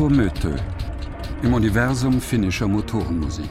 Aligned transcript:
Otto 0.00 0.08
Mötö 0.08 0.56
im 1.42 1.52
Universum 1.52 2.22
finnischer 2.22 2.66
Motorenmusik. 2.66 3.50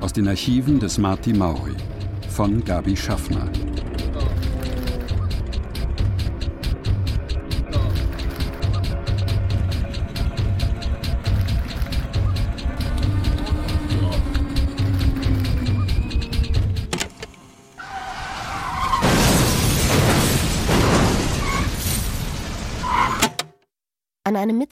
Aus 0.00 0.12
den 0.12 0.26
Archiven 0.26 0.80
des 0.80 0.98
Marti 0.98 1.32
Mauri 1.32 1.76
von 2.28 2.64
Gabi 2.64 2.96
Schaffner. 2.96 3.48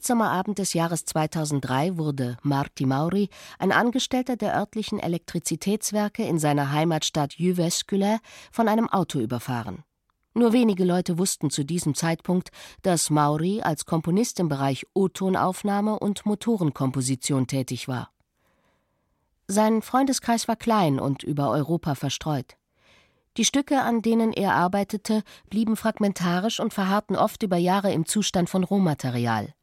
Mitsommerabend 0.09 0.57
des 0.57 0.73
Jahres 0.73 1.05
2003 1.05 1.99
wurde 1.99 2.37
Martti 2.41 2.87
Mauri, 2.87 3.29
ein 3.59 3.71
Angestellter 3.71 4.37
der 4.37 4.55
örtlichen 4.55 4.97
Elektrizitätswerke 4.97 6.23
in 6.23 6.39
seiner 6.39 6.71
Heimatstadt 6.71 7.35
Jyväskylä, 7.35 8.17
von 8.51 8.67
einem 8.67 8.89
Auto 8.89 9.19
überfahren. 9.19 9.83
Nur 10.33 10.51
wenige 10.51 10.83
Leute 10.83 11.19
wussten 11.19 11.51
zu 11.51 11.63
diesem 11.63 11.93
Zeitpunkt, 11.93 12.49
dass 12.81 13.11
Mauri 13.11 13.61
als 13.61 13.85
Komponist 13.85 14.39
im 14.39 14.49
Bereich 14.49 14.87
O-Tonaufnahme 14.95 15.99
und 15.99 16.25
Motorenkomposition 16.25 17.45
tätig 17.45 17.87
war. 17.87 18.09
Sein 19.47 19.83
Freundeskreis 19.83 20.47
war 20.47 20.55
klein 20.55 20.99
und 20.99 21.21
über 21.21 21.51
Europa 21.51 21.93
verstreut. 21.93 22.57
Die 23.37 23.45
Stücke, 23.45 23.83
an 23.83 24.01
denen 24.01 24.33
er 24.33 24.55
arbeitete, 24.55 25.21
blieben 25.51 25.75
fragmentarisch 25.75 26.59
und 26.59 26.73
verharrten 26.73 27.15
oft 27.15 27.43
über 27.43 27.57
Jahre 27.57 27.93
im 27.93 28.07
Zustand 28.07 28.49
von 28.49 28.63
Rohmaterial. 28.63 29.53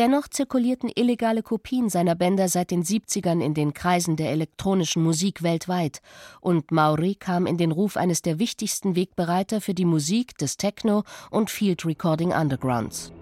Dennoch 0.00 0.28
zirkulierten 0.28 0.90
illegale 0.94 1.42
Kopien 1.42 1.90
seiner 1.90 2.14
Bänder 2.14 2.48
seit 2.48 2.70
den 2.70 2.84
70ern 2.84 3.44
in 3.44 3.52
den 3.52 3.74
Kreisen 3.74 4.16
der 4.16 4.30
elektronischen 4.30 5.02
Musik 5.02 5.42
weltweit, 5.42 6.00
und 6.40 6.72
Mauri 6.72 7.16
kam 7.16 7.44
in 7.44 7.58
den 7.58 7.70
Ruf 7.70 7.98
eines 7.98 8.22
der 8.22 8.38
wichtigsten 8.38 8.96
Wegbereiter 8.96 9.60
für 9.60 9.74
die 9.74 9.84
Musik 9.84 10.38
des 10.38 10.56
Techno 10.56 11.02
und 11.30 11.50
Field 11.50 11.84
Recording 11.84 12.32
Undergrounds. 12.32 13.12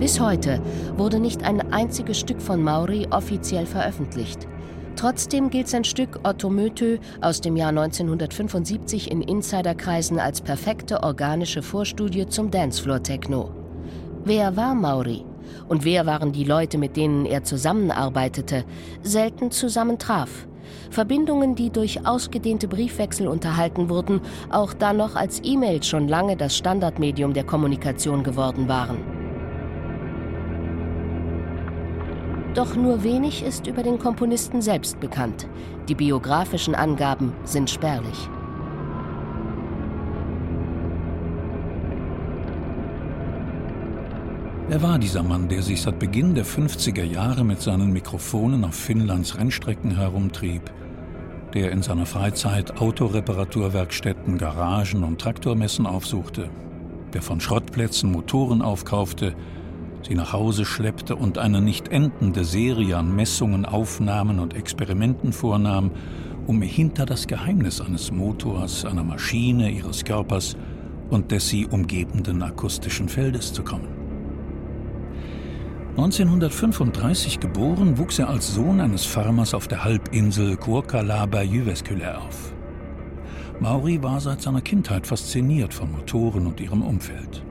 Bis 0.00 0.18
heute 0.18 0.60
wurde 0.96 1.20
nicht 1.20 1.44
ein 1.44 1.72
einziges 1.72 2.18
Stück 2.18 2.42
von 2.42 2.64
Mauri 2.64 3.06
offiziell 3.12 3.64
veröffentlicht. 3.64 4.48
Trotzdem 4.96 5.50
gilt 5.50 5.68
sein 5.68 5.84
Stück 5.84 6.20
Otto 6.24 6.48
Mötö 6.48 6.96
aus 7.20 7.42
dem 7.42 7.54
Jahr 7.54 7.68
1975 7.68 9.10
in 9.10 9.20
Insiderkreisen 9.20 10.18
als 10.18 10.40
perfekte 10.40 11.02
organische 11.02 11.62
Vorstudie 11.62 12.26
zum 12.26 12.50
Dancefloor-Techno. 12.50 13.50
Wer 14.24 14.56
war 14.56 14.74
Mauri? 14.74 15.26
Und 15.68 15.84
wer 15.84 16.06
waren 16.06 16.32
die 16.32 16.44
Leute, 16.44 16.78
mit 16.78 16.96
denen 16.96 17.26
er 17.26 17.44
zusammenarbeitete, 17.44 18.64
selten 19.02 19.50
zusammentraf? 19.50 20.48
Verbindungen, 20.90 21.54
die 21.54 21.70
durch 21.70 22.06
ausgedehnte 22.06 22.66
Briefwechsel 22.66 23.28
unterhalten 23.28 23.90
wurden, 23.90 24.22
auch 24.50 24.72
dann 24.72 24.96
noch 24.96 25.14
als 25.14 25.42
E-Mails 25.44 25.86
schon 25.86 26.08
lange 26.08 26.36
das 26.36 26.56
Standardmedium 26.56 27.34
der 27.34 27.44
Kommunikation 27.44 28.24
geworden 28.24 28.66
waren. 28.66 29.15
Doch 32.56 32.74
nur 32.74 33.04
wenig 33.04 33.42
ist 33.42 33.66
über 33.66 33.82
den 33.82 33.98
Komponisten 33.98 34.62
selbst 34.62 34.98
bekannt. 34.98 35.46
Die 35.90 35.94
biografischen 35.94 36.74
Angaben 36.74 37.34
sind 37.44 37.68
spärlich. 37.68 38.30
Wer 44.68 44.82
war 44.82 44.98
dieser 44.98 45.22
Mann, 45.22 45.50
der 45.50 45.60
sich 45.60 45.82
seit 45.82 45.98
Beginn 45.98 46.34
der 46.34 46.46
50er 46.46 47.04
Jahre 47.04 47.44
mit 47.44 47.60
seinen 47.60 47.92
Mikrofonen 47.92 48.64
auf 48.64 48.74
Finnlands 48.74 49.36
Rennstrecken 49.36 49.94
herumtrieb, 49.94 50.62
der 51.52 51.72
in 51.72 51.82
seiner 51.82 52.06
Freizeit 52.06 52.80
Autoreparaturwerkstätten, 52.80 54.38
Garagen 54.38 55.04
und 55.04 55.20
Traktormessen 55.20 55.84
aufsuchte, 55.86 56.48
der 57.12 57.20
von 57.20 57.38
Schrottplätzen 57.38 58.10
Motoren 58.10 58.62
aufkaufte, 58.62 59.34
sie 60.06 60.14
nach 60.14 60.32
Hause 60.32 60.64
schleppte 60.64 61.16
und 61.16 61.38
eine 61.38 61.60
nicht 61.60 61.88
endende 61.88 62.44
Serie 62.44 62.96
an 62.96 63.14
Messungen, 63.14 63.64
Aufnahmen 63.64 64.38
und 64.38 64.54
Experimenten 64.54 65.32
vornahm, 65.32 65.90
um 66.46 66.62
hinter 66.62 67.06
das 67.06 67.26
Geheimnis 67.26 67.80
eines 67.80 68.12
Motors, 68.12 68.84
einer 68.84 69.02
Maschine, 69.02 69.70
ihres 69.70 70.04
Körpers 70.04 70.56
und 71.10 71.32
des 71.32 71.48
sie 71.48 71.66
umgebenden 71.66 72.42
akustischen 72.42 73.08
Feldes 73.08 73.52
zu 73.52 73.64
kommen. 73.64 73.88
1935 75.96 77.40
geboren, 77.40 77.98
wuchs 77.98 78.18
er 78.18 78.28
als 78.28 78.54
Sohn 78.54 78.80
eines 78.80 79.04
Farmers 79.06 79.54
auf 79.54 79.66
der 79.66 79.82
Halbinsel 79.82 80.56
Kurkala 80.56 81.26
bei 81.26 81.42
Jyväskylä 81.42 82.18
auf. 82.18 82.52
Mauri 83.60 84.02
war 84.02 84.20
seit 84.20 84.42
seiner 84.42 84.60
Kindheit 84.60 85.06
fasziniert 85.06 85.72
von 85.72 85.90
Motoren 85.90 86.46
und 86.46 86.60
ihrem 86.60 86.82
Umfeld. 86.82 87.45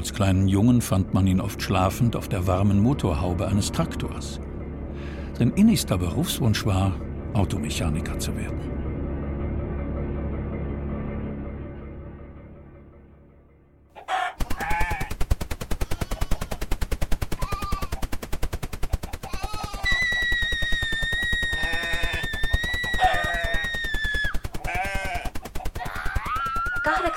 Als 0.00 0.14
kleinen 0.14 0.48
Jungen 0.48 0.80
fand 0.80 1.12
man 1.12 1.26
ihn 1.26 1.42
oft 1.42 1.60
schlafend 1.60 2.16
auf 2.16 2.26
der 2.26 2.46
warmen 2.46 2.80
Motorhaube 2.80 3.46
eines 3.46 3.70
Traktors. 3.70 4.40
Sein 5.34 5.52
innigster 5.56 5.98
Berufswunsch 5.98 6.64
war, 6.64 6.94
Automechaniker 7.34 8.18
zu 8.18 8.34
werden. 8.34 8.79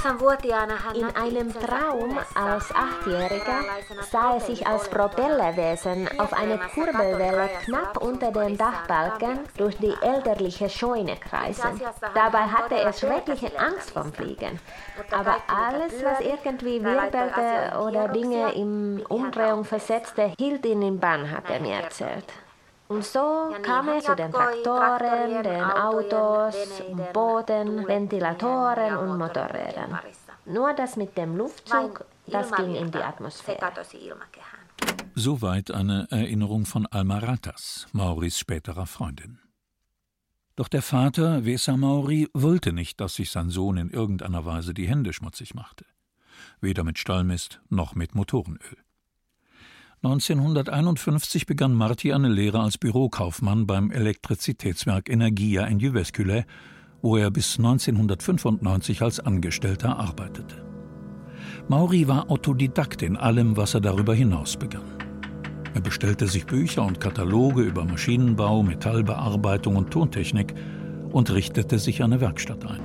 In 0.06 1.16
einem 1.16 1.53
Traum 1.53 2.18
als 2.36 2.75
Achtjähriger 2.75 3.62
sah 4.12 4.34
er 4.34 4.40
sich 4.41 4.68
als 4.68 4.90
Propellerwesen 4.90 6.09
auf 6.19 6.34
eine 6.34 6.59
Kurbelwelle 6.74 7.50
knapp 7.64 7.97
unter 8.02 8.31
dem 8.31 8.58
Dachbalken 8.58 9.40
durch 9.56 9.78
die 9.78 9.94
elterliche 10.02 10.69
Scheune 10.69 11.16
kreisen. 11.16 11.80
Dabei 12.13 12.40
hatte 12.40 12.75
er 12.75 12.92
schreckliche 12.92 13.58
Angst 13.58 13.92
vom 13.92 14.12
Fliegen. 14.12 14.59
Aber 15.12 15.38
alles, 15.47 15.94
was 16.03 16.19
irgendwie 16.19 16.84
wirbelte 16.84 17.80
oder 17.80 18.09
Dinge 18.09 18.52
in 18.53 19.06
Umdrehung 19.08 19.63
versetzte, 19.63 20.34
hielt 20.38 20.66
ihn 20.66 20.81
in 20.81 21.00
Bann, 21.00 21.31
hat 21.31 21.50
er 21.50 21.62
mir 21.62 21.75
erzählt. 21.75 22.25
Und 22.94 23.04
so 23.04 23.56
kam 23.63 23.88
er 23.88 24.01
zu 24.01 24.16
den 24.16 24.31
Traktoren, 24.31 25.42
den 25.42 25.63
Autos, 25.63 26.56
Booten, 27.12 27.88
Ventilatoren 27.88 28.98
und 28.98 29.18
Motorrädern. 29.18 29.98
Nur 30.45 30.74
das 30.74 30.95
mit 30.95 31.18
dem 31.18 31.36
Luftzug, 31.36 32.06
das 32.28 32.51
ging 32.51 32.75
in 32.75 32.92
die 32.92 33.00
Atmosphäre. 33.00 33.72
Soweit 35.16 35.72
eine 35.72 36.07
Erinnerung 36.12 36.68
von 36.68 36.86
Alma 36.86 37.18
Ratas, 37.18 37.88
Mauris 37.94 38.38
späterer 38.38 38.86
Freundin. 38.86 39.39
Doch 40.56 40.68
der 40.68 40.84
Vater, 40.84 41.46
Vesa 41.46 41.75
Mauri, 41.75 42.30
wollte 42.34 42.74
nicht, 42.74 43.01
dass 43.01 43.16
sich 43.16 43.31
sein 43.31 43.50
Sohn 43.50 43.78
in 43.78 43.89
irgendeiner 43.89 44.46
Weise 44.46 44.75
die 44.75 44.88
Hände 44.88 45.13
schmutzig 45.13 45.56
machte. 45.56 45.86
Weder 46.62 46.84
mit 46.84 47.00
Stallmist 47.00 47.60
noch 47.69 47.96
mit 47.96 48.13
Motorenöl. 48.13 48.82
1951 50.03 51.45
begann 51.45 51.73
Marti 51.73 52.11
eine 52.11 52.27
Lehre 52.27 52.59
als 52.59 52.77
Bürokaufmann 52.77 53.65
beim 53.65 53.89
Elektrizitätswerk 53.89 55.09
Energia 55.09 55.63
in 55.63 55.79
Jyväskylä, 55.79 56.44
wo 57.01 57.15
er 57.15 57.31
bis 57.31 57.57
1995 57.57 59.01
als 59.01 59.21
Angestellter 59.21 59.97
arbeitete. 59.97 60.65
Mauri 61.69 62.05
war 62.09 62.29
Autodidakt 62.29 63.01
in 63.01 63.15
allem, 63.15 63.55
was 63.55 63.75
er 63.75 63.79
darüber 63.79 64.13
hinaus 64.13 64.57
begann. 64.57 64.83
Er 65.73 65.79
bestellte 65.79 66.27
sich 66.27 66.45
Bücher 66.45 66.83
und 66.83 67.00
Kataloge 67.00 67.61
über 67.61 67.85
Maschinenbau, 67.85 68.61
Metallbearbeitung 68.61 69.77
und 69.77 69.91
Tontechnik 69.91 70.53
und 71.13 71.31
richtete 71.31 71.79
sich 71.79 72.03
eine 72.03 72.19
Werkstatt 72.19 72.65
ein. 72.65 72.81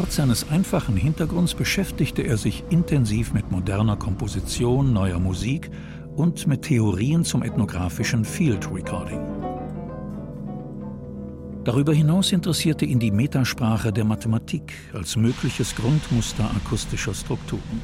Trotz 0.00 0.16
seines 0.16 0.48
einfachen 0.48 0.96
Hintergrunds 0.96 1.52
beschäftigte 1.52 2.22
er 2.22 2.38
sich 2.38 2.64
intensiv 2.70 3.34
mit 3.34 3.50
moderner 3.50 3.96
Komposition, 3.96 4.94
neuer 4.94 5.20
Musik 5.20 5.70
und 6.16 6.46
mit 6.46 6.62
Theorien 6.62 7.22
zum 7.22 7.42
ethnografischen 7.42 8.24
Field 8.24 8.66
Recording. 8.72 9.20
Darüber 11.64 11.92
hinaus 11.92 12.32
interessierte 12.32 12.86
ihn 12.86 12.98
die 12.98 13.10
Metasprache 13.10 13.92
der 13.92 14.06
Mathematik 14.06 14.72
als 14.94 15.16
mögliches 15.16 15.76
Grundmuster 15.76 16.50
akustischer 16.56 17.12
Strukturen. 17.12 17.82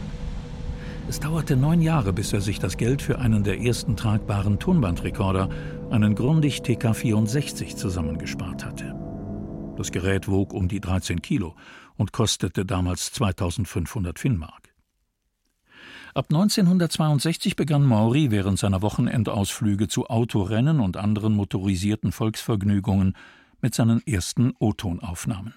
Es 1.11 1.21
dauerte 1.21 1.55
neun 1.55 1.83
Jahre, 1.83 2.15
bis 2.15 2.33
er 2.33 2.41
sich 2.41 2.59
das 2.59 2.79
Geld 2.79 3.03
für 3.03 3.19
einen 3.19 3.45
der 3.45 3.61
ersten 3.61 3.95
tragbaren 3.95 4.59
Tonbandrekorder, 4.59 5.51
einen 5.91 6.15
Grundig 6.15 6.63
TK64, 6.63 7.77
zusammengespart 7.77 8.65
hatte. 8.65 8.95
Das 9.77 9.93
Gerät 9.93 10.27
wog 10.27 10.55
um 10.55 10.69
die 10.69 10.81
13 10.81 11.21
Kilo 11.21 11.55
und 11.97 12.13
kostete 12.13 12.65
damals 12.65 13.13
2500 13.13 14.19
Finnmark. 14.19 14.75
Ab 16.15 16.27
1962 16.31 17.57
begann 17.57 17.85
Maury 17.85 18.31
während 18.31 18.59
seiner 18.59 18.81
Wochenendausflüge 18.81 19.87
zu 19.87 20.07
Autorennen 20.07 20.81
und 20.81 20.97
anderen 20.97 21.35
motorisierten 21.35 22.11
Volksvergnügungen 22.11 23.15
mit 23.61 23.75
seinen 23.75 24.07
ersten 24.07 24.55
O-Tonaufnahmen. 24.59 25.53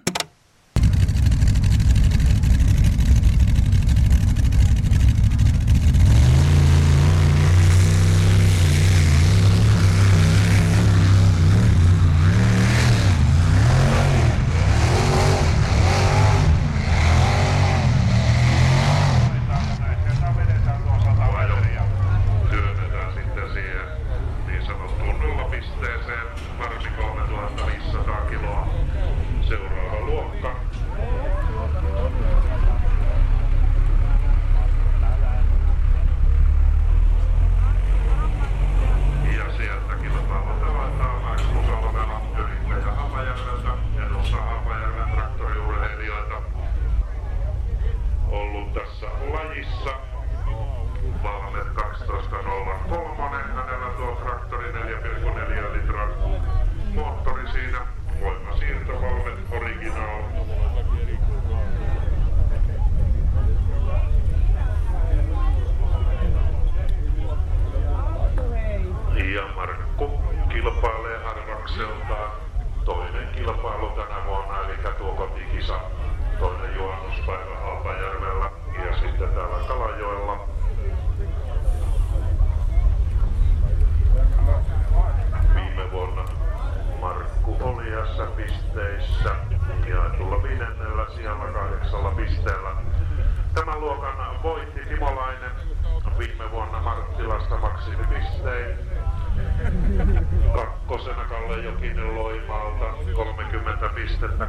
министр 104.20 104.38
на 104.38 104.49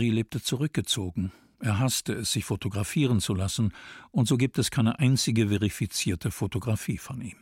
Mauri 0.00 0.08
lebte 0.08 0.42
zurückgezogen. 0.42 1.30
Er 1.58 1.78
hasste 1.78 2.14
es, 2.14 2.32
sich 2.32 2.46
fotografieren 2.46 3.20
zu 3.20 3.34
lassen, 3.34 3.74
und 4.10 4.26
so 4.28 4.38
gibt 4.38 4.58
es 4.58 4.70
keine 4.70 4.98
einzige 4.98 5.48
verifizierte 5.48 6.30
Fotografie 6.30 6.96
von 6.96 7.20
ihm. 7.20 7.36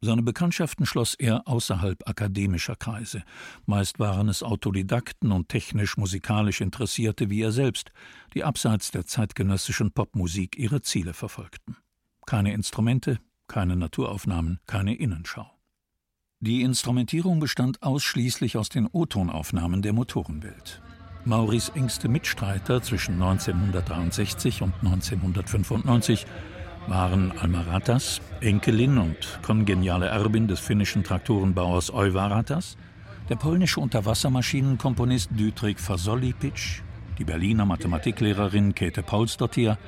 Seine 0.00 0.22
Bekanntschaften 0.22 0.86
schloss 0.86 1.16
er 1.16 1.46
außerhalb 1.46 2.08
akademischer 2.08 2.76
Kreise. 2.76 3.24
Meist 3.66 3.98
waren 3.98 4.30
es 4.30 4.42
Autodidakten 4.42 5.32
und 5.32 5.50
technisch-musikalisch 5.50 6.62
Interessierte 6.62 7.28
wie 7.28 7.42
er 7.42 7.52
selbst, 7.52 7.92
die 8.32 8.42
abseits 8.42 8.90
der 8.90 9.04
zeitgenössischen 9.04 9.92
Popmusik 9.92 10.56
ihre 10.56 10.80
Ziele 10.80 11.12
verfolgten. 11.12 11.76
Keine 12.24 12.54
Instrumente, 12.54 13.18
keine 13.48 13.76
Naturaufnahmen, 13.76 14.60
keine 14.66 14.94
Innenschau. 14.94 15.50
Die 16.38 16.62
Instrumentierung 16.62 17.38
bestand 17.38 17.82
ausschließlich 17.82 18.56
aus 18.56 18.70
den 18.70 18.86
O-Tonaufnahmen 18.86 19.82
der 19.82 19.92
Motorenwelt. 19.92 20.80
Mauris 21.24 21.70
engste 21.74 22.08
Mitstreiter 22.08 22.82
zwischen 22.82 23.14
1963 23.14 24.62
und 24.62 24.72
1995 24.82 26.26
waren 26.86 27.32
Alma 27.38 27.60
Ratas, 27.62 28.20
Enkelin 28.40 28.98
und 28.98 29.38
kongeniale 29.42 30.06
Erbin 30.06 30.48
des 30.48 30.60
finnischen 30.60 31.04
Traktorenbauers 31.04 31.92
Oiva 31.92 32.26
Ratas, 32.26 32.76
der 33.28 33.36
polnische 33.36 33.80
Unterwassermaschinenkomponist 33.80 35.30
Dietrich 35.32 35.78
Fasolipitsch, 35.78 36.82
die 37.18 37.24
Berliner 37.24 37.66
Mathematiklehrerin 37.66 38.74
Käthe 38.74 39.02
Paulsdottir 39.02 39.78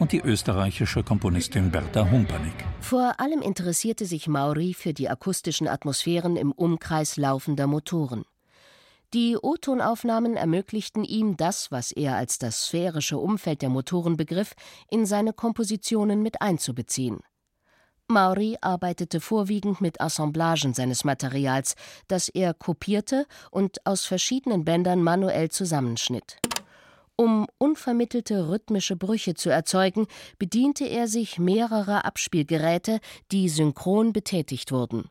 und 0.00 0.10
die 0.10 0.20
österreichische 0.20 1.04
Komponistin 1.04 1.70
Berta 1.70 2.10
Humpernick. 2.10 2.64
Vor 2.80 3.14
allem 3.18 3.42
interessierte 3.42 4.06
sich 4.06 4.26
Mauri 4.26 4.74
für 4.74 4.92
die 4.92 5.08
akustischen 5.08 5.68
Atmosphären 5.68 6.36
im 6.36 6.50
Umkreis 6.50 7.16
laufender 7.16 7.68
Motoren. 7.68 8.24
Die 9.14 9.36
O-Tonaufnahmen 9.40 10.36
ermöglichten 10.36 11.04
ihm 11.04 11.36
das, 11.36 11.70
was 11.70 11.92
er 11.92 12.16
als 12.16 12.38
das 12.38 12.64
sphärische 12.64 13.16
Umfeld 13.16 13.62
der 13.62 13.68
Motoren 13.68 14.16
begriff, 14.16 14.54
in 14.90 15.06
seine 15.06 15.32
Kompositionen 15.32 16.20
mit 16.20 16.42
einzubeziehen. 16.42 17.20
Mauri 18.08 18.58
arbeitete 18.60 19.20
vorwiegend 19.20 19.80
mit 19.80 20.00
Assemblagen 20.00 20.74
seines 20.74 21.04
Materials, 21.04 21.76
das 22.08 22.28
er 22.28 22.54
kopierte 22.54 23.26
und 23.52 23.86
aus 23.86 24.04
verschiedenen 24.04 24.64
Bändern 24.64 25.00
manuell 25.00 25.48
zusammenschnitt. 25.48 26.38
Um 27.14 27.46
unvermittelte 27.58 28.48
rhythmische 28.48 28.96
Brüche 28.96 29.34
zu 29.34 29.48
erzeugen, 29.48 30.08
bediente 30.40 30.86
er 30.86 31.06
sich 31.06 31.38
mehrerer 31.38 32.04
Abspielgeräte, 32.04 32.98
die 33.30 33.48
synchron 33.48 34.12
betätigt 34.12 34.72
wurden. 34.72 35.08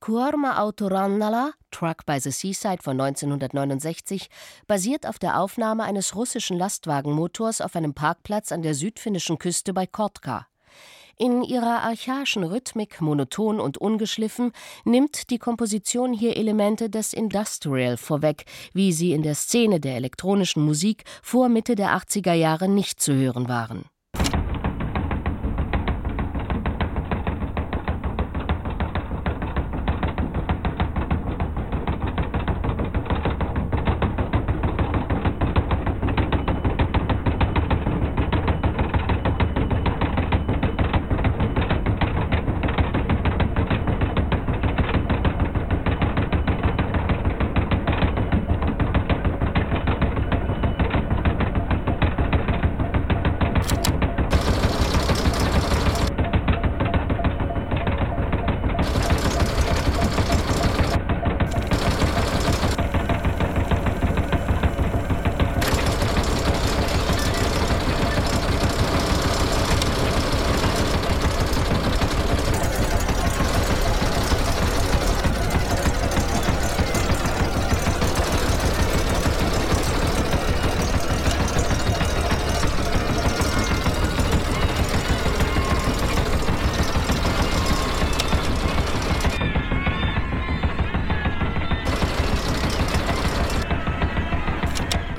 Kuorma 0.00 0.56
Autorannala, 0.58 1.52
Truck 1.70 2.06
by 2.06 2.20
the 2.20 2.30
Seaside 2.30 2.82
von 2.82 3.00
1969, 3.00 4.28
basiert 4.66 5.06
auf 5.06 5.18
der 5.18 5.40
Aufnahme 5.40 5.82
eines 5.82 6.14
russischen 6.14 6.56
Lastwagenmotors 6.56 7.60
auf 7.60 7.74
einem 7.74 7.94
Parkplatz 7.94 8.52
an 8.52 8.62
der 8.62 8.74
südfinnischen 8.74 9.38
Küste 9.38 9.72
bei 9.72 9.86
Kotka. 9.86 10.46
In 11.16 11.42
ihrer 11.42 11.82
archaischen 11.82 12.44
Rhythmik, 12.44 13.00
monoton 13.00 13.58
und 13.58 13.76
ungeschliffen, 13.76 14.52
nimmt 14.84 15.30
die 15.30 15.38
Komposition 15.38 16.12
hier 16.12 16.36
Elemente 16.36 16.88
des 16.88 17.12
Industrial 17.12 17.96
vorweg, 17.96 18.44
wie 18.72 18.92
sie 18.92 19.12
in 19.12 19.22
der 19.22 19.34
Szene 19.34 19.80
der 19.80 19.96
elektronischen 19.96 20.64
Musik 20.64 21.02
vor 21.22 21.48
Mitte 21.48 21.74
der 21.74 21.96
80er 21.96 22.34
Jahre 22.34 22.68
nicht 22.68 23.00
zu 23.00 23.14
hören 23.14 23.48
waren. 23.48 23.84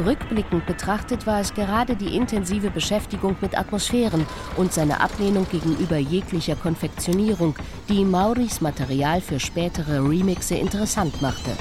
Rückblickend 0.05 0.65
betrachtet 0.65 1.27
war 1.27 1.41
es 1.41 1.53
gerade 1.53 1.95
die 1.97 2.15
intensive 2.15 2.69
Beschäftigung 2.69 3.35
mit 3.41 3.57
Atmosphären 3.57 4.25
und 4.55 4.71
seine 4.71 5.01
Ablehnung 5.01 5.45
gegenüber 5.51 5.97
jeglicher 5.97 6.55
Konfektionierung, 6.55 7.55
die 7.89 8.05
Mauris 8.05 8.61
Material 8.61 9.19
für 9.19 9.41
spätere 9.41 9.99
Remixe 9.99 10.55
interessant 10.55 11.21
machte. 11.21 11.51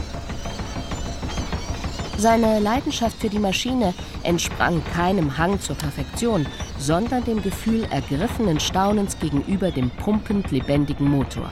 Seine 2.16 2.61
Leidenschaft 2.61 3.16
für 3.21 3.28
die 3.28 3.38
Maschine 3.40 3.92
entsprang 4.23 4.83
keinem 4.95 5.37
Hang 5.37 5.61
zur 5.61 5.76
Perfektion, 5.76 6.47
sondern 6.78 7.25
dem 7.25 7.42
Gefühl 7.42 7.87
ergriffenen 7.90 8.61
Staunens 8.61 9.18
gegenüber 9.18 9.73
dem 9.73 9.90
pumpend 9.90 10.50
lebendigen 10.52 11.09
Motor. 11.09 11.50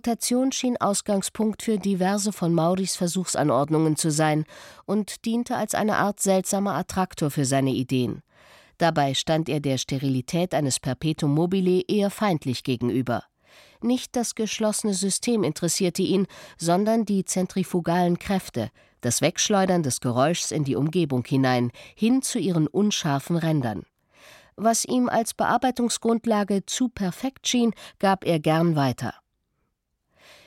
Rotation 0.00 0.50
schien 0.50 0.78
Ausgangspunkt 0.78 1.62
für 1.62 1.76
diverse 1.76 2.32
von 2.32 2.54
Mauris 2.54 2.96
Versuchsanordnungen 2.96 3.96
zu 3.96 4.10
sein 4.10 4.46
und 4.86 5.26
diente 5.26 5.56
als 5.56 5.74
eine 5.74 5.98
Art 5.98 6.20
seltsamer 6.20 6.72
Attraktor 6.72 7.30
für 7.30 7.44
seine 7.44 7.72
Ideen. 7.72 8.22
Dabei 8.78 9.12
stand 9.12 9.50
er 9.50 9.60
der 9.60 9.76
Sterilität 9.76 10.54
eines 10.54 10.80
Perpetuum 10.80 11.34
mobile 11.34 11.82
eher 11.86 12.08
feindlich 12.08 12.64
gegenüber. 12.64 13.24
Nicht 13.82 14.16
das 14.16 14.34
geschlossene 14.34 14.94
System 14.94 15.44
interessierte 15.44 16.00
ihn, 16.00 16.26
sondern 16.56 17.04
die 17.04 17.26
zentrifugalen 17.26 18.18
Kräfte, 18.18 18.70
das 19.02 19.20
Wegschleudern 19.20 19.82
des 19.82 20.00
Geräuschs 20.00 20.50
in 20.50 20.64
die 20.64 20.76
Umgebung 20.76 21.26
hinein, 21.26 21.72
hin 21.94 22.22
zu 22.22 22.38
ihren 22.38 22.68
unscharfen 22.68 23.36
Rändern. 23.36 23.82
Was 24.56 24.86
ihm 24.86 25.10
als 25.10 25.34
Bearbeitungsgrundlage 25.34 26.64
zu 26.64 26.88
perfekt 26.88 27.46
schien, 27.46 27.74
gab 27.98 28.24
er 28.24 28.40
gern 28.40 28.76
weiter. 28.76 29.12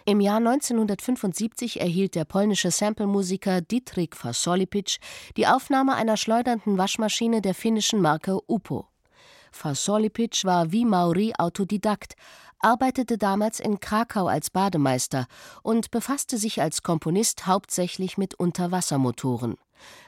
Im 0.05 0.19
Jahr 0.19 0.37
1975 0.37 1.79
erhielt 1.79 2.15
der 2.15 2.25
polnische 2.25 2.71
Samplemusiker 2.71 3.61
Dietrich 3.61 4.15
Fasolipicz 4.15 4.97
die 5.37 5.47
Aufnahme 5.47 5.95
einer 5.95 6.17
schleudernden 6.17 6.77
Waschmaschine 6.77 7.41
der 7.41 7.55
finnischen 7.55 8.01
Marke 8.01 8.37
Upo. 8.49 8.87
Fasolipicz 9.53 10.43
war 10.43 10.73
wie 10.73 10.83
Mauri 10.83 11.33
Autodidakt, 11.37 12.15
arbeitete 12.59 13.17
damals 13.17 13.61
in 13.61 13.79
Krakau 13.79 14.27
als 14.27 14.49
Bademeister 14.49 15.25
und 15.61 15.89
befasste 15.89 16.37
sich 16.37 16.61
als 16.61 16.83
Komponist 16.83 17.47
hauptsächlich 17.47 18.17
mit 18.17 18.33
Unterwassermotoren. 18.33 19.55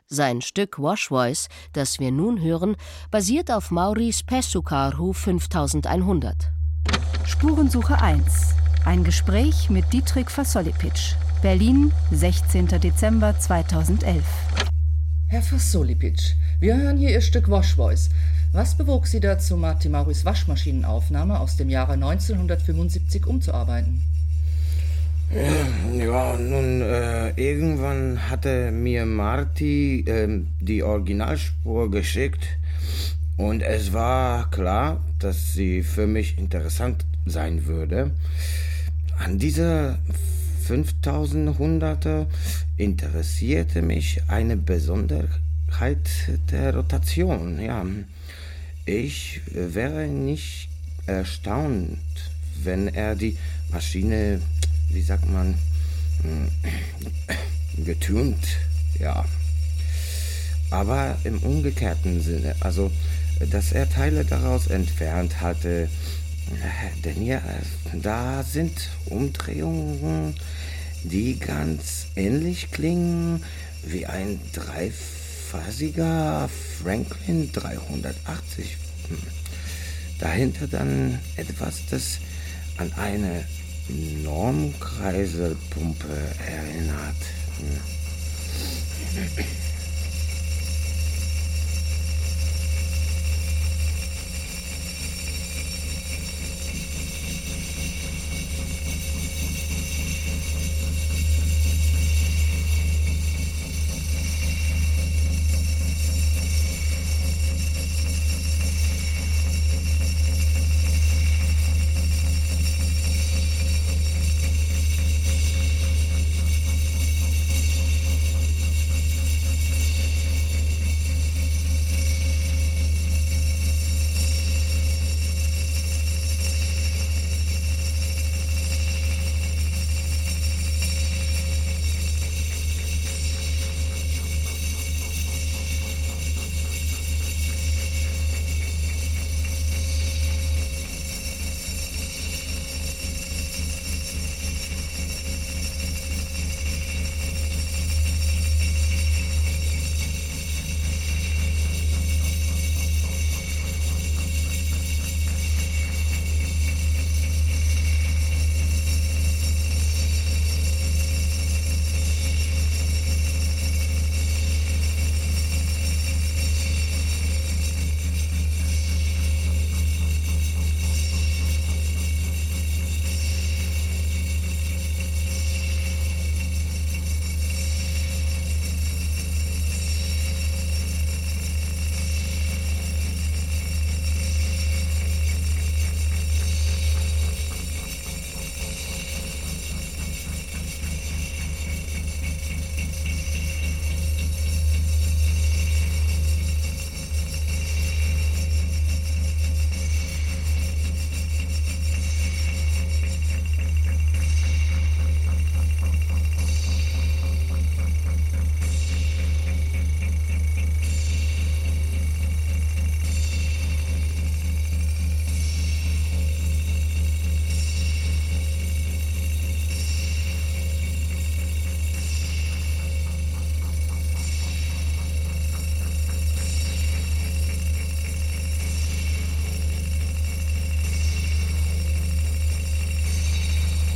Sein 0.07 0.41
Stück 0.41 0.77
Wash 0.77 1.07
Voice, 1.07 1.47
das 1.71 1.99
wir 1.99 2.11
nun 2.11 2.41
hören, 2.41 2.75
basiert 3.11 3.49
auf 3.49 3.71
Mauris 3.71 4.23
Pessukarhu 4.23 5.13
5100. 5.13 6.35
Spurensuche 7.25 8.01
1 8.01 8.64
ein 8.85 9.03
Gespräch 9.03 9.69
mit 9.69 9.91
Dietrich 9.93 10.29
Fasolipitsch. 10.29 11.15
Berlin, 11.41 11.91
16. 12.11 12.67
Dezember 12.79 13.37
2011. 13.37 14.23
Herr 15.27 15.41
Fasolipitsch, 15.41 16.35
wir 16.59 16.77
hören 16.77 16.97
hier 16.97 17.09
Ihr 17.09 17.21
Stück 17.21 17.49
Wash 17.49 17.75
Voice. 17.75 18.09
Was 18.53 18.77
bewog 18.77 19.07
Sie 19.07 19.19
dazu, 19.19 19.57
Martin 19.57 19.91
Mauris 19.91 20.23
Waschmaschinenaufnahme 20.23 21.39
aus 21.39 21.57
dem 21.57 21.69
Jahre 21.69 21.93
1975 21.93 23.25
umzuarbeiten? 23.25 24.01
Ja, 25.97 26.37
nun, 26.37 26.81
äh, 26.81 27.31
irgendwann 27.31 28.29
hatte 28.29 28.71
mir 28.71 29.07
Marty 29.07 30.01
äh, 30.01 30.43
die 30.61 30.83
Originalspur 30.83 31.89
geschickt 31.89 32.45
und 33.35 33.61
es 33.61 33.91
war 33.91 34.51
klar, 34.51 35.01
dass 35.17 35.53
sie 35.53 35.81
für 35.81 36.05
mich 36.05 36.37
interessant 36.37 37.03
sein 37.25 37.65
würde. 37.65 38.11
An 39.17 39.39
dieser 39.39 39.97
5100er 40.67 42.27
interessierte 42.77 43.81
mich 43.81 44.21
eine 44.27 44.57
Besonderheit 44.57 45.29
der 46.51 46.75
Rotation. 46.75 47.59
Ja, 47.59 47.85
ich 48.85 49.41
wäre 49.51 50.07
nicht 50.07 50.69
erstaunt, 51.05 51.99
wenn 52.63 52.87
er 52.87 53.15
die 53.15 53.37
Maschine, 53.71 54.41
wie 54.89 55.01
sagt 55.01 55.29
man, 55.29 55.55
getunt, 57.83 58.45
ja. 58.99 59.25
Aber 60.71 61.17
im 61.23 61.39
umgekehrten 61.39 62.21
Sinne, 62.21 62.55
also 62.59 62.91
dass 63.51 63.71
er 63.71 63.89
Teile 63.89 64.25
daraus 64.25 64.67
entfernt 64.67 65.41
hatte, 65.41 65.89
denn 67.03 67.25
ja, 67.25 67.41
da 67.93 68.43
sind 68.43 68.89
Umdrehungen, 69.05 70.35
die 71.03 71.39
ganz 71.39 72.07
ähnlich 72.15 72.71
klingen 72.71 73.43
wie 73.83 74.05
ein 74.05 74.39
dreiphasiger 74.53 76.49
Franklin 76.81 77.51
380. 77.51 78.77
Hm. 79.09 79.17
Dahinter 80.19 80.67
dann 80.67 81.19
etwas, 81.35 81.81
das 81.89 82.19
an 82.77 82.93
eine 82.93 83.43
Normkreiselpumpe 84.23 86.07
erinnert. 86.47 87.15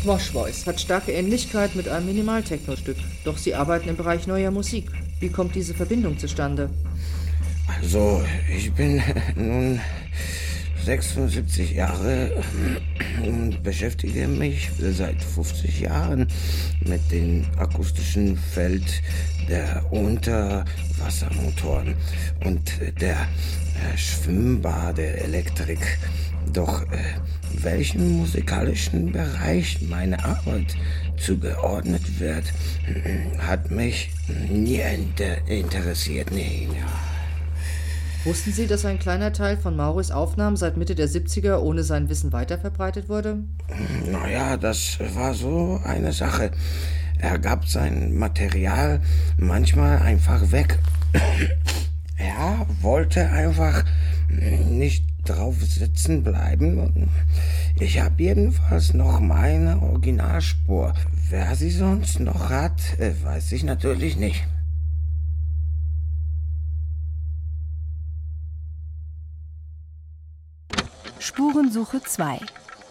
Wash 0.10 0.32
Voice 0.32 0.66
hat 0.66 0.82
starke 0.82 1.12
Ähnlichkeit 1.12 1.76
mit 1.76 1.88
einem 1.88 2.08
Minimal-Techno-Stück. 2.08 2.98
Doch 3.24 3.38
Sie 3.38 3.54
arbeiten 3.54 3.90
im 3.90 3.96
Bereich 3.96 4.26
neuer 4.26 4.50
Musik. 4.50 4.86
Wie 5.20 5.30
kommt 5.30 5.54
diese 5.54 5.76
Verbindung 5.76 6.18
zustande? 6.18 6.72
Also, 7.80 8.24
ich 8.52 8.74
bin 8.74 9.04
nun 9.36 9.80
76 10.84 11.74
Jahre 11.74 12.44
und 13.24 13.62
beschäftige 13.62 14.28
mich 14.28 14.72
seit 14.80 15.24
50 15.24 15.82
Jahren 15.82 16.26
mit 16.84 17.12
dem 17.12 17.46
akustischen 17.60 18.36
Feld 18.36 19.04
der 19.48 19.86
Unterwassermotoren 19.92 21.94
und 22.46 22.72
der 23.00 23.22
äh, 23.22 23.96
Schwimmbade-Elektrik. 23.96 26.00
Doch 26.52 26.82
äh, 26.92 26.98
welchen 27.54 28.18
musikalischen 28.18 29.12
Bereich 29.12 29.80
meine 29.82 30.24
Arbeit 30.24 30.76
zugeordnet 31.18 32.20
wird, 32.20 32.46
hat 33.40 33.72
mich 33.72 34.12
nie 34.50 34.80
inter 34.80 35.48
interessiert. 35.48 36.32
Nee, 36.32 36.68
ja. 36.72 36.88
Wussten 38.26 38.52
Sie, 38.52 38.68
dass 38.68 38.84
ein 38.84 39.00
kleiner 39.00 39.32
Teil 39.32 39.56
von 39.56 39.78
Mauris 39.78 40.12
Aufnahmen 40.12 40.58
seit 40.58 40.76
Mitte 40.76 40.94
der 40.94 41.08
70er 41.08 41.60
ohne 41.60 41.84
sein 41.84 42.10
Wissen 42.10 42.34
weiterverbreitet 42.34 43.08
wurde? 43.08 43.38
Naja, 44.12 44.58
das 44.58 44.98
war 45.16 45.34
so 45.34 45.80
eine 45.86 46.12
Sache. 46.12 46.52
Er 47.18 47.40
gab 47.40 47.68
sein 47.68 48.18
Material 48.18 49.02
manchmal 49.38 50.00
einfach 50.00 50.52
weg. 50.52 50.80
Er 52.22 52.66
wollte 52.82 53.30
einfach 53.30 53.86
nicht 54.28 55.06
drauf 55.30 55.56
sitzen 55.62 56.24
bleiben. 56.24 57.10
Ich 57.80 58.00
habe 58.00 58.24
jedenfalls 58.24 58.94
noch 58.94 59.20
meine 59.20 59.82
Originalspur. 59.82 60.94
Wer 61.30 61.56
sie 61.56 61.72
sonst 61.72 62.20
noch 62.20 62.50
hat, 62.50 62.82
weiß 63.24 63.52
ich 63.52 63.64
natürlich 63.64 64.18
nicht. 64.18 64.48
Spurensuche 71.20 72.02
2. 72.02 72.40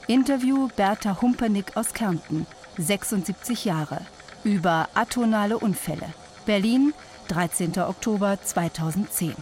Interview 0.06 0.68
Bertha 0.76 1.20
Humpernick 1.20 1.76
aus 1.76 1.92
Kärnten, 1.92 2.46
76 2.78 3.64
Jahre, 3.64 4.00
über 4.44 4.88
atonale 4.94 5.58
Unfälle. 5.58 6.06
Berlin, 6.46 6.94
13. 7.28 7.78
Oktober 7.80 8.38
2010. 8.42 9.34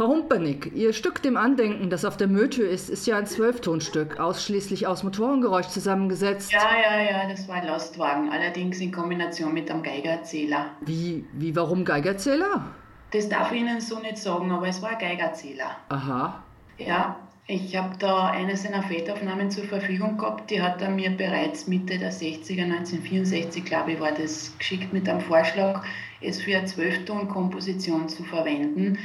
Frau 0.00 0.08
Humpernick, 0.08 0.72
Ihr 0.74 0.94
Stück 0.94 1.20
dem 1.20 1.36
Andenken, 1.36 1.90
das 1.90 2.06
auf 2.06 2.16
der 2.16 2.26
Mülltür 2.26 2.70
ist, 2.70 2.88
ist 2.88 3.06
ja 3.06 3.18
ein 3.18 3.26
Zwölftonstück, 3.26 4.18
ausschließlich 4.18 4.86
aus 4.86 5.02
Motorengeräusch 5.02 5.66
zusammengesetzt. 5.66 6.50
Ja, 6.50 6.70
ja, 6.82 7.02
ja, 7.02 7.28
das 7.28 7.46
war 7.46 7.56
ein 7.56 7.66
Lastwagen, 7.66 8.30
allerdings 8.30 8.80
in 8.80 8.92
Kombination 8.92 9.52
mit 9.52 9.70
einem 9.70 9.82
Geigerzähler. 9.82 10.70
Wie, 10.80 11.26
wie, 11.34 11.54
warum 11.54 11.84
Geigerzähler? 11.84 12.64
Das 13.10 13.28
darf 13.28 13.52
ich 13.52 13.60
Ihnen 13.60 13.78
so 13.82 13.98
nicht 13.98 14.16
sagen, 14.16 14.50
aber 14.50 14.68
es 14.68 14.80
war 14.80 14.88
ein 14.88 14.98
Geigerzähler. 14.98 15.76
Aha. 15.90 16.42
Ja, 16.78 17.16
ich 17.46 17.76
habe 17.76 17.94
da 17.98 18.28
eine 18.28 18.56
seiner 18.56 18.82
Fettaufnahmen 18.82 19.50
zur 19.50 19.64
Verfügung 19.64 20.16
gehabt, 20.16 20.50
die 20.50 20.62
hat 20.62 20.80
er 20.80 20.88
mir 20.88 21.10
bereits 21.10 21.66
Mitte 21.66 21.98
der 21.98 22.10
60er, 22.10 22.62
1964 22.62 23.66
glaube 23.66 23.92
ich, 23.92 24.00
war 24.00 24.12
das 24.12 24.56
geschickt 24.58 24.94
mit 24.94 25.06
einem 25.06 25.20
Vorschlag, 25.20 25.84
es 26.22 26.40
für 26.40 26.56
eine 26.56 26.64
Zwölfton-Komposition 26.64 28.08
zu 28.08 28.24
verwenden. 28.24 28.98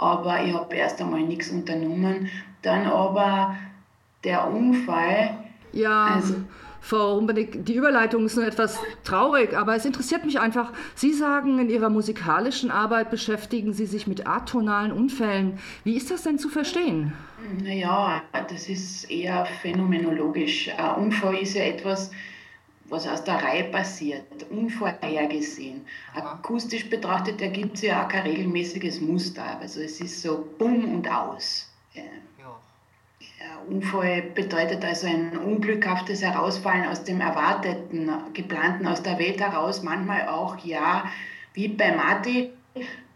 Aber 0.00 0.42
ich 0.42 0.54
habe 0.54 0.74
erst 0.74 0.98
einmal 1.02 1.20
nichts 1.20 1.50
unternommen. 1.50 2.30
Dann 2.62 2.86
aber 2.86 3.54
der 4.24 4.48
Unfall. 4.48 5.36
Ja, 5.72 6.06
also, 6.14 6.36
Frau 6.80 7.16
Humbernick, 7.16 7.66
die 7.66 7.74
Überleitung 7.74 8.24
ist 8.24 8.36
nur 8.36 8.46
etwas 8.46 8.78
traurig, 9.04 9.54
aber 9.54 9.76
es 9.76 9.84
interessiert 9.84 10.24
mich 10.24 10.40
einfach. 10.40 10.72
Sie 10.94 11.12
sagen, 11.12 11.58
in 11.58 11.68
Ihrer 11.68 11.90
musikalischen 11.90 12.70
Arbeit 12.70 13.10
beschäftigen 13.10 13.74
Sie 13.74 13.84
sich 13.84 14.06
mit 14.06 14.26
atonalen 14.26 14.90
Unfällen. 14.90 15.58
Wie 15.84 15.96
ist 15.96 16.10
das 16.10 16.22
denn 16.22 16.38
zu 16.38 16.48
verstehen? 16.48 17.12
Naja, 17.62 18.22
das 18.48 18.70
ist 18.70 19.10
eher 19.10 19.44
phänomenologisch. 19.44 20.70
Ein 20.78 21.04
Unfall 21.04 21.36
ist 21.36 21.54
ja 21.54 21.64
etwas, 21.64 22.10
was 22.90 23.06
aus 23.06 23.24
der 23.24 23.42
Reihe 23.42 23.64
passiert, 23.64 24.24
unvorhergesehen. 24.50 25.86
Akustisch 26.14 26.90
betrachtet 26.90 27.40
ergibt 27.40 27.76
es 27.76 27.82
ja 27.82 28.04
auch 28.04 28.08
kein 28.08 28.22
regelmäßiges 28.22 29.00
Muster. 29.00 29.58
Also 29.60 29.80
es 29.80 30.00
ist 30.00 30.20
so 30.20 30.46
bumm 30.58 30.94
und 30.96 31.08
aus. 31.08 31.70
Unfall 33.68 34.22
bedeutet 34.34 34.84
also 34.84 35.06
ein 35.06 35.36
unglückhaftes 35.36 36.22
Herausfallen 36.22 36.86
aus 36.86 37.04
dem 37.04 37.20
Erwarteten, 37.20 38.10
Geplanten, 38.32 38.86
aus 38.86 39.02
der 39.02 39.18
Welt 39.18 39.40
heraus, 39.40 39.82
manchmal 39.82 40.28
auch, 40.28 40.58
ja, 40.64 41.04
wie 41.54 41.68
bei 41.68 41.94
Marti. 41.94 42.50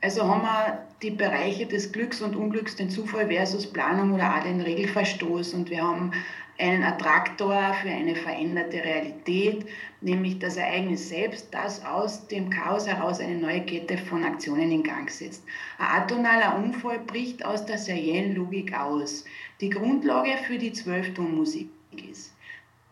Also 0.00 0.28
haben 0.28 0.42
wir 0.42 0.86
die 1.02 1.10
Bereiche 1.10 1.66
des 1.66 1.90
Glücks 1.92 2.20
und 2.20 2.36
Unglücks, 2.36 2.76
den 2.76 2.90
Zufall 2.90 3.28
versus 3.28 3.66
Planung 3.66 4.12
oder 4.12 4.36
auch 4.36 4.42
den 4.42 4.60
Regelverstoß. 4.60 5.54
Und 5.54 5.70
wir 5.70 5.82
haben 5.82 6.12
einen 6.58 6.84
Attraktor 6.84 7.74
für 7.82 7.88
eine 7.88 8.14
veränderte 8.14 8.76
Realität, 8.76 9.66
nämlich 10.00 10.38
das 10.38 10.56
Ereignis 10.56 11.08
selbst, 11.08 11.52
das 11.52 11.84
aus 11.84 12.28
dem 12.28 12.48
Chaos 12.50 12.86
heraus 12.86 13.18
eine 13.18 13.36
neue 13.36 13.62
Kette 13.62 13.98
von 13.98 14.22
Aktionen 14.22 14.70
in 14.70 14.82
Gang 14.82 15.10
setzt. 15.10 15.42
Ein 15.78 16.02
atonaler 16.02 16.56
Unfall 16.56 17.00
bricht 17.00 17.44
aus 17.44 17.66
der 17.66 17.78
seriellen 17.78 18.36
Logik 18.36 18.72
aus, 18.72 19.24
die 19.60 19.70
Grundlage 19.70 20.36
für 20.46 20.58
die 20.58 20.72
Zwölftonmusik 20.72 21.68
ist. 22.10 22.32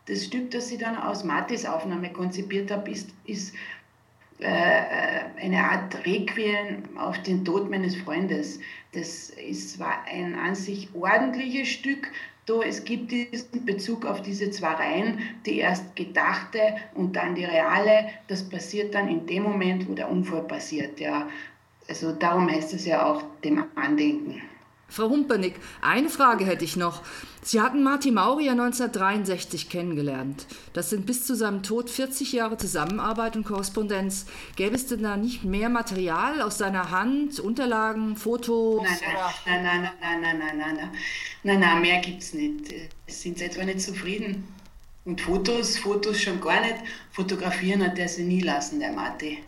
Das 0.06 0.24
Stück, 0.24 0.50
das 0.50 0.72
ich 0.72 0.78
dann 0.78 0.96
aus 0.96 1.22
Martis 1.22 1.64
Aufnahme 1.64 2.10
konzipiert 2.12 2.70
habe, 2.72 2.90
ist, 2.90 3.10
ist 3.24 3.54
äh, 4.40 4.46
äh 4.46 5.20
eine 5.40 5.62
Art 5.62 6.04
Requiem 6.04 6.82
auf 6.98 7.22
den 7.22 7.44
Tod 7.44 7.70
meines 7.70 7.94
Freundes. 7.94 8.58
Das 8.92 9.30
ist 9.30 9.74
zwar 9.74 10.04
ein 10.04 10.34
an 10.34 10.54
sich 10.54 10.94
ordentliches 10.94 11.68
Stück, 11.68 12.10
da 12.46 12.60
es 12.60 12.84
gibt 12.84 13.12
diesen 13.12 13.64
Bezug 13.64 14.04
auf 14.04 14.20
diese 14.20 14.50
zwei 14.50 14.72
Reihen, 14.72 15.20
die 15.46 15.58
erst 15.58 15.94
gedachte 15.94 16.60
und 16.94 17.14
dann 17.14 17.34
die 17.34 17.44
reale. 17.44 18.10
Das 18.26 18.48
passiert 18.48 18.94
dann 18.94 19.08
in 19.08 19.26
dem 19.26 19.44
Moment, 19.44 19.88
wo 19.88 19.94
der 19.94 20.10
Unfall 20.10 20.42
passiert. 20.42 20.98
Ja. 21.00 21.28
Also 21.88 22.12
darum 22.12 22.50
heißt 22.50 22.74
es 22.74 22.84
ja 22.84 23.06
auch 23.06 23.22
dem 23.44 23.64
Andenken. 23.76 24.42
Frau 24.92 25.08
Humpernick, 25.08 25.54
eine 25.80 26.10
Frage 26.10 26.44
hätte 26.44 26.66
ich 26.66 26.76
noch. 26.76 27.00
Sie 27.40 27.62
hatten 27.62 27.82
Martin 27.82 28.12
Mauri 28.12 28.44
ja 28.44 28.52
1963 28.52 29.70
kennengelernt. 29.70 30.46
Das 30.74 30.90
sind 30.90 31.06
bis 31.06 31.24
zu 31.24 31.34
seinem 31.34 31.62
Tod 31.62 31.88
40 31.88 32.32
Jahre 32.32 32.58
Zusammenarbeit 32.58 33.34
und 33.34 33.44
Korrespondenz. 33.44 34.26
Gäbe 34.54 34.76
es 34.76 34.86
denn 34.86 35.02
da 35.02 35.16
nicht 35.16 35.44
mehr 35.44 35.70
Material 35.70 36.42
aus 36.42 36.58
seiner 36.58 36.90
Hand, 36.90 37.40
Unterlagen, 37.40 38.16
Fotos? 38.16 38.82
Nein, 38.82 39.64
nein, 39.64 39.64
nein, 39.64 40.20
nein, 40.20 40.20
nein, 40.20 40.38
nein, 40.38 40.58
nein, 40.58 40.76
nein, 40.76 40.90
nein, 41.42 41.60
nein, 41.60 41.80
mehr 41.80 42.00
gibt's 42.00 42.34
nicht. 42.34 42.74
Sind 43.06 43.38
Sie 43.38 43.44
etwa 43.44 43.64
nicht 43.64 43.80
zufrieden? 43.80 44.46
Und 45.06 45.22
Fotos, 45.22 45.78
Fotos 45.78 46.20
schon 46.20 46.38
gar 46.38 46.60
nicht. 46.60 46.76
Fotografieren 47.10 47.82
hat 47.82 47.98
er 47.98 48.08
sie 48.08 48.24
nie 48.24 48.42
lassen, 48.42 48.78
der 48.78 48.92
Martin. 48.92 49.38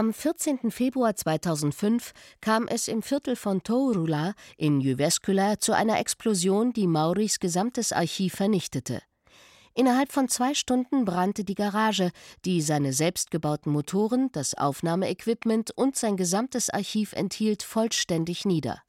Am 0.00 0.14
14. 0.14 0.70
Februar 0.70 1.14
2005 1.14 2.12
kam 2.40 2.66
es 2.68 2.88
im 2.88 3.02
Viertel 3.02 3.36
von 3.36 3.62
Tourula 3.62 4.32
in 4.56 4.80
Jyväskylä 4.80 5.58
zu 5.58 5.74
einer 5.74 5.98
Explosion, 5.98 6.72
die 6.72 6.86
Mauris 6.86 7.38
gesamtes 7.38 7.92
Archiv 7.92 8.32
vernichtete. 8.36 9.02
Innerhalb 9.74 10.10
von 10.10 10.30
zwei 10.30 10.54
Stunden 10.54 11.04
brannte 11.04 11.44
die 11.44 11.54
Garage, 11.54 12.12
die 12.46 12.62
seine 12.62 12.94
selbstgebauten 12.94 13.70
Motoren, 13.70 14.32
das 14.32 14.54
Aufnahmeequipment 14.54 15.72
und 15.72 15.96
sein 15.96 16.16
gesamtes 16.16 16.70
Archiv 16.70 17.12
enthielt, 17.12 17.62
vollständig 17.62 18.46
nieder. 18.46 18.80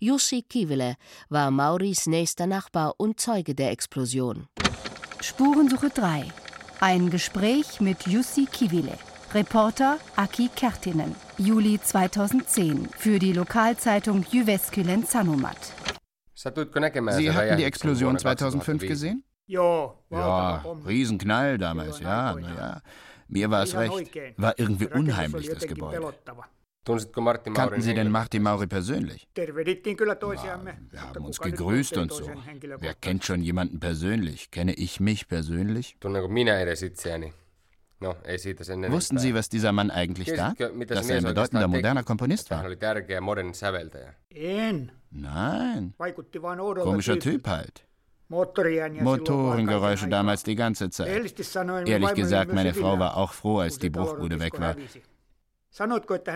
Jussi 0.00 0.42
Kivile 0.42 0.96
war 1.28 1.52
Mauris 1.52 2.06
nächster 2.06 2.48
Nachbar 2.48 2.94
und 2.96 3.20
Zeuge 3.20 3.54
der 3.54 3.70
Explosion. 3.70 4.48
Spurensuche 5.20 5.90
3. 5.90 6.24
Ein 6.80 7.08
Gespräch 7.08 7.80
mit 7.80 8.08
Jussi 8.08 8.46
Kivile. 8.46 8.98
Reporter 9.32 9.98
Aki 10.16 10.50
Kertinen. 10.56 11.14
Juli 11.38 11.80
2010 11.80 12.88
für 12.98 13.20
die 13.20 13.32
Lokalzeitung 13.32 14.24
Jyväskylän 14.28 15.04
Sanomat. 15.04 15.72
Sie 16.34 17.32
hatten 17.32 17.56
die 17.56 17.64
Explosion 17.64 18.18
2005 18.18 18.86
gesehen? 18.86 19.22
Ja, 19.46 20.64
Riesenknall 20.86 21.58
damals, 21.58 22.00
ja, 22.00 22.34
naja. 22.34 22.82
Mir 23.28 23.50
war 23.50 23.62
es 23.62 23.76
recht. 23.76 24.10
War 24.36 24.58
irgendwie 24.58 24.88
unheimlich, 24.88 25.48
das 25.48 25.66
Gebäude. 25.66 26.12
Kannten 27.54 27.82
Sie 27.82 27.94
denn 27.94 28.10
Martin 28.10 28.42
Mauri 28.42 28.66
persönlich? 28.66 29.28
Ja, 29.36 29.46
wir 29.46 31.02
haben 31.02 31.24
uns 31.24 31.38
gegrüßt 31.38 31.98
und 31.98 32.12
so. 32.12 32.28
Wer 32.78 32.94
kennt 32.94 33.24
schon 33.24 33.42
jemanden 33.42 33.78
persönlich? 33.78 34.50
Kenne 34.50 34.74
ich 34.74 34.98
mich 34.98 35.28
persönlich? 35.28 35.96
Wussten 38.00 39.18
Sie, 39.18 39.34
was 39.34 39.48
dieser 39.48 39.72
Mann 39.72 39.90
eigentlich 39.90 40.28
tat? 40.32 40.58
Dass 40.60 41.08
er 41.10 41.18
ein 41.18 41.24
bedeutender 41.24 41.68
moderner 41.68 42.02
Komponist 42.02 42.50
war? 42.50 42.64
Nein. 45.10 45.94
Komischer 46.84 47.18
Typ 47.18 47.46
halt. 47.46 47.84
Motorengeräusche 49.02 50.08
damals 50.08 50.44
die 50.44 50.54
ganze 50.54 50.88
Zeit. 50.90 51.08
Ehrlich 51.08 52.14
gesagt, 52.14 52.52
meine 52.54 52.72
Frau 52.74 52.98
war 52.98 53.16
auch 53.16 53.32
froh, 53.32 53.58
als 53.58 53.78
die 53.78 53.90
Bruchbude 53.90 54.38
weg 54.40 54.58
war. 54.60 54.76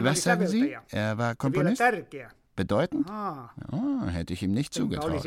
Was 0.00 0.22
sagen 0.22 0.46
Sie? 0.46 0.76
Er 0.90 1.18
war 1.18 1.34
Komponist? 1.36 1.80
Bedeutend? 2.56 3.08
Oh, 3.72 4.06
hätte 4.06 4.32
ich 4.32 4.42
ihm 4.42 4.52
nicht 4.52 4.74
zugetraut. 4.74 5.24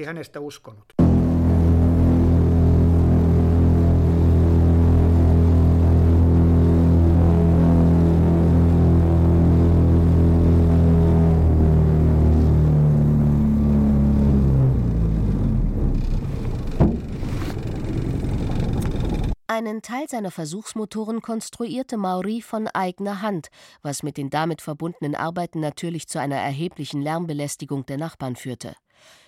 Einen 19.57 19.81
Teil 19.81 20.07
seiner 20.07 20.29
Versuchsmotoren 20.29 21.23
konstruierte 21.23 21.97
Mauri 21.97 22.43
von 22.43 22.67
eigener 22.67 23.23
Hand, 23.23 23.47
was 23.81 24.03
mit 24.03 24.15
den 24.15 24.29
damit 24.29 24.61
verbundenen 24.61 25.15
Arbeiten 25.15 25.59
natürlich 25.61 26.07
zu 26.07 26.19
einer 26.19 26.35
erheblichen 26.35 27.01
Lärmbelästigung 27.01 27.83
der 27.87 27.97
Nachbarn 27.97 28.35
führte. 28.35 28.75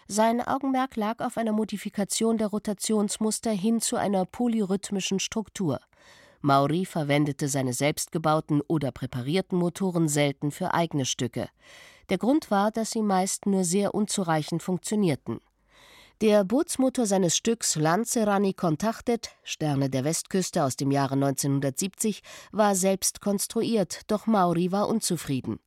Sein 0.07 0.39
Augenmerk 0.47 0.97
lag 0.97 1.25
auf 1.25 1.37
einer 1.37 1.51
Modifikation 1.51 2.37
der 2.37 2.49
Rotationsmuster 2.49 3.49
hin 3.49 3.81
zu 3.81 3.95
einer 3.95 4.23
polyrhythmischen 4.25 5.19
Struktur. 5.19 5.79
Mauri 6.41 6.85
verwendete 6.85 7.47
seine 7.47 7.73
selbstgebauten 7.73 8.61
oder 8.61 8.91
präparierten 8.91 9.57
Motoren 9.57 10.07
selten 10.07 10.51
für 10.51 10.75
eigene 10.75 11.05
Stücke. 11.05 11.49
Der 12.11 12.19
Grund 12.19 12.51
war, 12.51 12.69
dass 12.69 12.91
sie 12.91 13.01
meist 13.01 13.47
nur 13.47 13.63
sehr 13.63 13.95
unzureichend 13.95 14.61
funktionierten. 14.61 15.39
Der 16.21 16.43
Bootsmotor 16.43 17.05
seines 17.05 17.37
Stücks 17.37 17.77
Lancerani 17.77 18.51
Contachtet, 18.53 19.29
Sterne 19.41 19.89
der 19.89 20.03
Westküste 20.03 20.65
aus 20.65 20.75
dem 20.75 20.91
Jahre 20.91 21.13
1970, 21.13 22.23
war 22.51 22.75
selbst 22.75 23.21
konstruiert, 23.21 24.01
doch 24.07 24.27
Mauri 24.27 24.73
war 24.73 24.89
unzufrieden. 24.89 25.61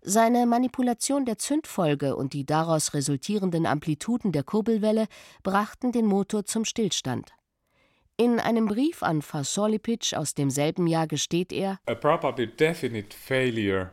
Seine 0.00 0.46
Manipulation 0.46 1.26
der 1.26 1.36
Zündfolge 1.36 2.16
und 2.16 2.32
die 2.32 2.46
daraus 2.46 2.94
resultierenden 2.94 3.66
Amplituden 3.66 4.32
der 4.32 4.44
Kurbelwelle 4.44 5.08
brachten 5.42 5.92
den 5.92 6.06
Motor 6.06 6.46
zum 6.46 6.64
Stillstand. 6.64 7.34
In 8.18 8.38
einem 8.38 8.66
Brief 8.66 9.02
an 9.02 9.22
Fasolipic 9.22 10.14
aus 10.14 10.34
demselben 10.34 10.86
Jahr 10.86 11.06
gesteht 11.06 11.50
er: 11.50 11.78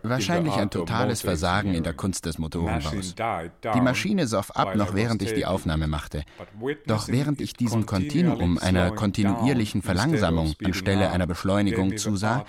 Wahrscheinlich 0.04 0.54
ein 0.54 0.70
totales 0.70 1.22
Versagen 1.22 1.74
in 1.74 1.84
der 1.84 1.94
Kunst 1.94 2.26
des 2.26 2.38
Motorenbaus. 2.38 3.16
Die 3.16 3.82
Maschine 3.82 4.28
soff 4.28 4.52
ab, 4.52 4.76
noch 4.76 4.94
während 4.94 5.22
ich 5.22 5.34
die 5.34 5.46
Aufnahme 5.46 5.88
machte. 5.88 6.24
Doch 6.86 7.08
während 7.08 7.40
ich 7.40 7.54
diesem 7.54 7.86
Kontinuum 7.86 8.58
einer 8.58 8.92
kontinuierlichen 8.92 9.82
Verlangsamung 9.82 10.54
anstelle 10.64 11.12
einer 11.12 11.26
Beschleunigung 11.26 11.96
zusah, 11.98 12.46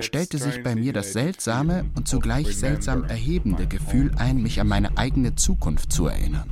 stellte 0.00 0.38
sich 0.38 0.62
bei 0.64 0.74
mir 0.74 0.92
das 0.92 1.12
seltsame 1.12 1.84
und 1.94 2.08
zugleich 2.08 2.56
seltsam 2.56 3.04
erhebende 3.04 3.68
Gefühl 3.68 4.10
ein, 4.18 4.42
mich 4.42 4.60
an 4.60 4.66
meine 4.66 4.98
eigene 4.98 5.36
Zukunft 5.36 5.92
zu 5.92 6.08
erinnern. 6.08 6.50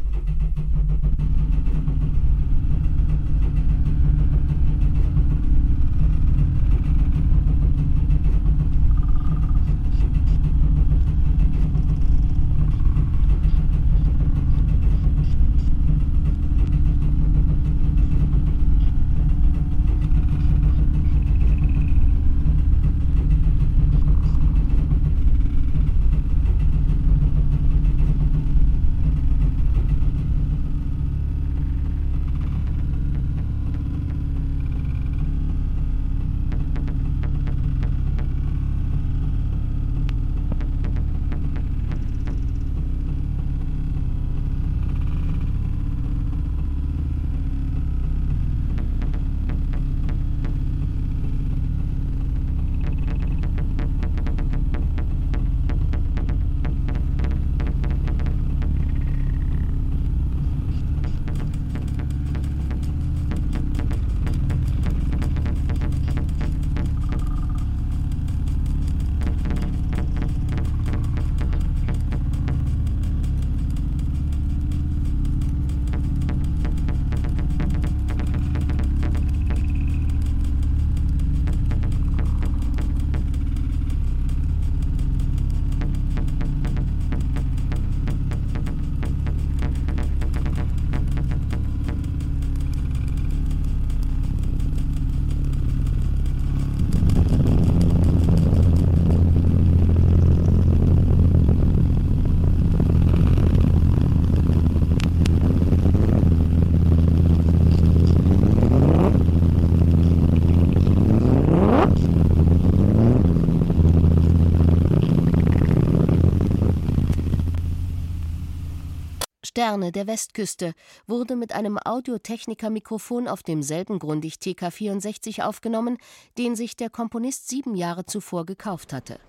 Sterne 119.60 119.92
der 119.92 120.06
Westküste 120.06 120.72
wurde 121.06 121.36
mit 121.36 121.52
einem 121.52 121.78
Audiotechniker-Mikrofon 121.84 123.28
auf 123.28 123.42
demselben 123.42 123.98
Grundig 123.98 124.36
TK64 124.36 125.42
aufgenommen, 125.42 125.98
den 126.38 126.56
sich 126.56 126.78
der 126.78 126.88
Komponist 126.88 127.50
sieben 127.50 127.74
Jahre 127.74 128.06
zuvor 128.06 128.46
gekauft 128.46 128.94
hatte. 128.94 129.20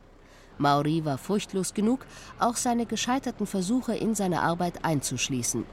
Mauri 0.58 1.04
war 1.04 1.18
furchtlos 1.18 1.74
genug, 1.74 2.06
auch 2.40 2.56
seine 2.56 2.86
gescheiterten 2.86 3.46
Versuche 3.46 3.94
in 3.94 4.16
seine 4.16 4.42
Arbeit 4.42 4.86
einzuschließen. 4.86 5.66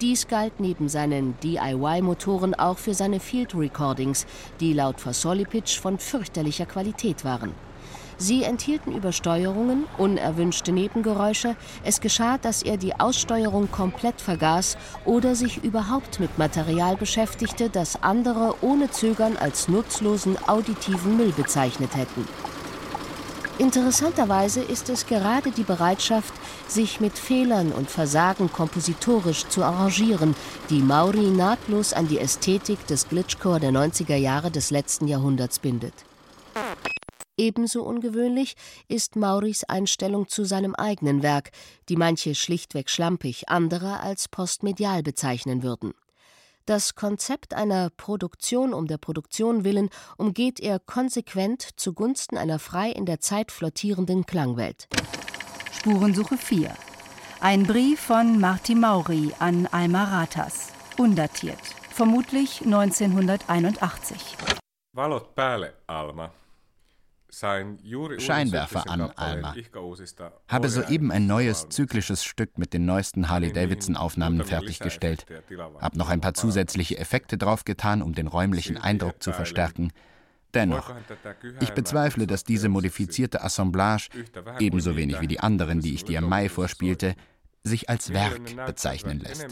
Dies 0.00 0.26
galt 0.26 0.58
neben 0.58 0.88
seinen 0.88 1.38
DIY-Motoren 1.44 2.54
auch 2.56 2.78
für 2.78 2.94
seine 2.94 3.20
Field 3.20 3.54
Recordings, 3.54 4.26
die 4.58 4.72
laut 4.72 5.00
Fasolipitch 5.00 5.78
von 5.78 6.00
fürchterlicher 6.00 6.66
Qualität 6.66 7.24
waren. 7.24 7.54
Sie 8.16 8.44
enthielten 8.44 8.92
Übersteuerungen, 8.92 9.84
unerwünschte 9.98 10.72
Nebengeräusche. 10.72 11.56
Es 11.82 12.00
geschah, 12.00 12.38
dass 12.38 12.62
er 12.62 12.76
die 12.76 12.94
Aussteuerung 12.94 13.70
komplett 13.70 14.20
vergaß 14.20 14.76
oder 15.04 15.34
sich 15.34 15.62
überhaupt 15.64 16.20
mit 16.20 16.38
Material 16.38 16.96
beschäftigte, 16.96 17.70
das 17.70 18.02
andere 18.02 18.54
ohne 18.60 18.90
Zögern 18.90 19.36
als 19.36 19.68
nutzlosen 19.68 20.36
auditiven 20.46 21.16
Müll 21.16 21.32
bezeichnet 21.32 21.96
hätten. 21.96 22.26
Interessanterweise 23.58 24.62
ist 24.62 24.88
es 24.88 25.06
gerade 25.06 25.52
die 25.52 25.62
Bereitschaft, 25.62 26.34
sich 26.66 27.00
mit 27.00 27.16
Fehlern 27.16 27.70
und 27.70 27.88
Versagen 27.88 28.50
kompositorisch 28.52 29.46
zu 29.46 29.62
arrangieren, 29.62 30.34
die 30.70 30.80
Mauri 30.80 31.30
nahtlos 31.30 31.92
an 31.92 32.08
die 32.08 32.18
Ästhetik 32.18 32.84
des 32.88 33.08
Glitchcore 33.08 33.60
der 33.60 33.70
90er 33.70 34.16
Jahre 34.16 34.50
des 34.50 34.70
letzten 34.70 35.06
Jahrhunderts 35.06 35.60
bindet. 35.60 35.94
Ebenso 37.36 37.82
ungewöhnlich 37.82 38.54
ist 38.86 39.16
Mauris 39.16 39.64
Einstellung 39.64 40.28
zu 40.28 40.44
seinem 40.44 40.74
eigenen 40.74 41.22
Werk, 41.22 41.50
die 41.88 41.96
manche 41.96 42.34
schlichtweg 42.34 42.88
schlampig, 42.88 43.48
andere 43.48 44.00
als 44.00 44.28
postmedial 44.28 45.02
bezeichnen 45.02 45.62
würden. 45.62 45.94
Das 46.66 46.94
Konzept 46.94 47.52
einer 47.52 47.90
Produktion 47.90 48.72
um 48.72 48.86
der 48.86 48.96
Produktion 48.96 49.64
willen 49.64 49.90
umgeht 50.16 50.60
er 50.60 50.78
konsequent 50.78 51.68
zugunsten 51.76 52.38
einer 52.38 52.58
frei 52.58 52.90
in 52.90 53.04
der 53.04 53.20
Zeit 53.20 53.52
flottierenden 53.52 54.24
Klangwelt. 54.24 54.88
Spurensuche 55.72 56.38
4. 56.38 56.72
Ein 57.40 57.64
Brief 57.64 58.00
von 58.00 58.40
Marti 58.40 58.74
Mauri 58.74 59.32
an 59.40 59.66
Alma 59.66 60.04
Ratas. 60.04 60.72
Undatiert. 60.96 61.60
Vermutlich 61.90 62.62
1981. 62.62 64.36
Valot 64.92 65.34
päälle, 65.34 65.74
Alma. 65.86 66.32
Scheinwerfer 68.18 68.88
an, 68.88 69.00
Alma. 69.16 69.54
Habe 70.48 70.68
soeben 70.68 71.10
ein 71.10 71.26
neues 71.26 71.68
zyklisches 71.68 72.24
Stück 72.24 72.58
mit 72.58 72.72
den 72.72 72.84
neuesten 72.86 73.28
Harley-Davidson-Aufnahmen 73.28 74.44
fertiggestellt. 74.44 75.26
Hab 75.80 75.96
noch 75.96 76.08
ein 76.08 76.20
paar 76.20 76.34
zusätzliche 76.34 76.98
Effekte 76.98 77.38
draufgetan, 77.38 78.02
um 78.02 78.14
den 78.14 78.26
räumlichen 78.26 78.76
Eindruck 78.76 79.22
zu 79.22 79.32
verstärken. 79.32 79.92
Dennoch, 80.54 80.92
ich 81.60 81.72
bezweifle, 81.72 82.26
dass 82.26 82.44
diese 82.44 82.68
modifizierte 82.68 83.42
Assemblage, 83.42 84.08
ebenso 84.60 84.96
wenig 84.96 85.20
wie 85.20 85.26
die 85.26 85.40
anderen, 85.40 85.80
die 85.80 85.94
ich 85.94 86.04
dir 86.04 86.18
im 86.18 86.28
Mai 86.28 86.48
vorspielte, 86.48 87.14
sich 87.64 87.88
als 87.88 88.12
Werk 88.12 88.40
bezeichnen 88.66 89.20
lässt. 89.20 89.46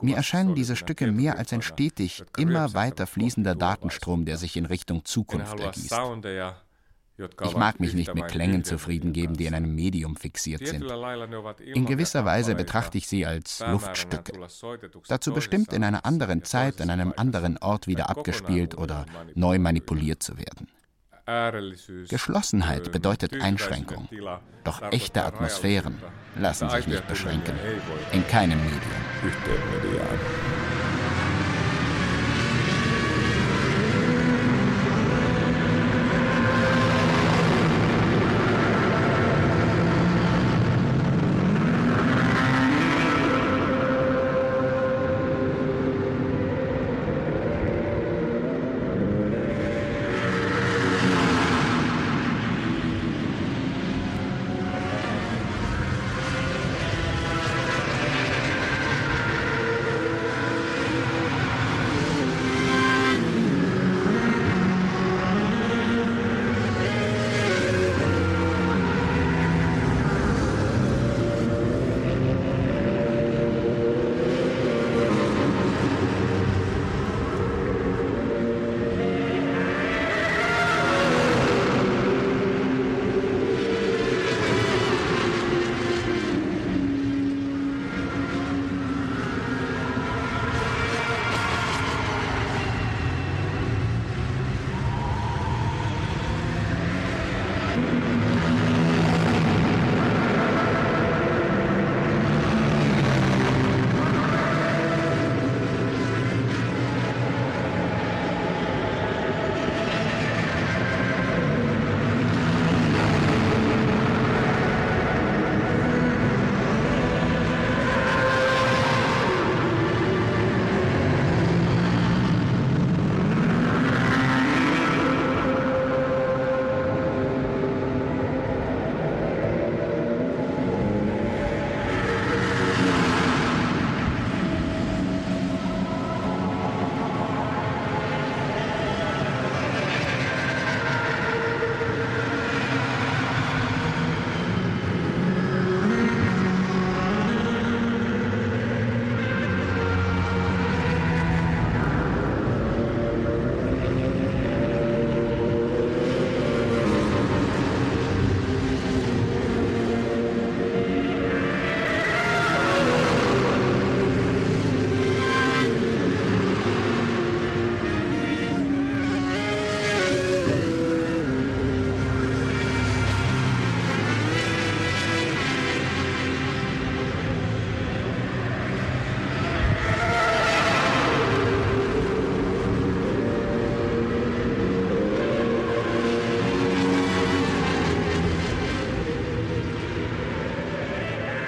Mir 0.00 0.16
erscheinen 0.16 0.54
diese 0.54 0.76
Stücke 0.76 1.10
mehr 1.10 1.38
als 1.38 1.52
ein 1.52 1.62
stetig, 1.62 2.22
immer 2.36 2.74
weiter 2.74 3.06
fließender 3.06 3.54
Datenstrom, 3.54 4.26
der 4.26 4.36
sich 4.36 4.56
in 4.56 4.66
Richtung 4.66 5.04
Zukunft 5.04 5.58
ergießt. 5.58 5.94
Ich 7.44 7.56
mag 7.56 7.80
mich 7.80 7.94
nicht 7.94 8.14
mit 8.14 8.28
Klängen 8.28 8.64
zufrieden 8.64 9.12
geben, 9.12 9.34
die 9.34 9.46
in 9.46 9.54
einem 9.54 9.74
Medium 9.74 10.16
fixiert 10.16 10.66
sind. 10.66 10.84
In 11.64 11.86
gewisser 11.86 12.24
Weise 12.24 12.54
betrachte 12.54 12.98
ich 12.98 13.06
sie 13.06 13.26
als 13.26 13.62
Luftstücke. 13.66 14.32
Dazu 15.08 15.32
bestimmt, 15.32 15.72
in 15.72 15.84
einer 15.84 16.04
anderen 16.04 16.44
Zeit, 16.44 16.80
an 16.80 16.90
einem 16.90 17.12
anderen 17.16 17.58
Ort 17.58 17.86
wieder 17.86 18.10
abgespielt 18.10 18.76
oder 18.76 19.06
neu 19.34 19.58
manipuliert 19.58 20.22
zu 20.22 20.36
werden. 20.38 20.68
Geschlossenheit 22.08 22.90
bedeutet 22.90 23.40
Einschränkung. 23.40 24.08
Doch 24.64 24.82
echte 24.90 25.24
Atmosphären 25.24 25.98
lassen 26.36 26.68
sich 26.68 26.86
nicht 26.86 27.06
beschränken. 27.06 27.54
In 28.12 28.26
keinem 28.26 28.58
Medium. 28.58 30.51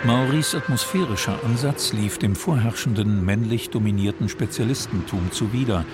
Mauris 0.07 0.55
atmosphärischer 0.55 1.39
Ansatz 1.47 1.95
lief 1.95 2.19
dem 2.19 2.37
vorherrschenden 2.37 3.25
männlich 3.25 3.71
dominierten 3.71 4.29
Spezialistentum 4.29 5.33
zuwider, 5.33 5.87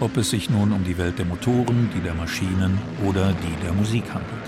ob 0.00 0.16
es 0.16 0.30
sich 0.30 0.50
nun 0.50 0.72
um 0.72 0.82
die 0.82 0.98
Welt 0.98 1.20
der 1.20 1.26
Motoren, 1.26 1.88
die 1.94 2.00
der 2.00 2.14
Maschinen 2.14 2.76
oder 3.06 3.32
die 3.32 3.64
der 3.64 3.72
Musik 3.72 4.02
handelt. 4.12 4.42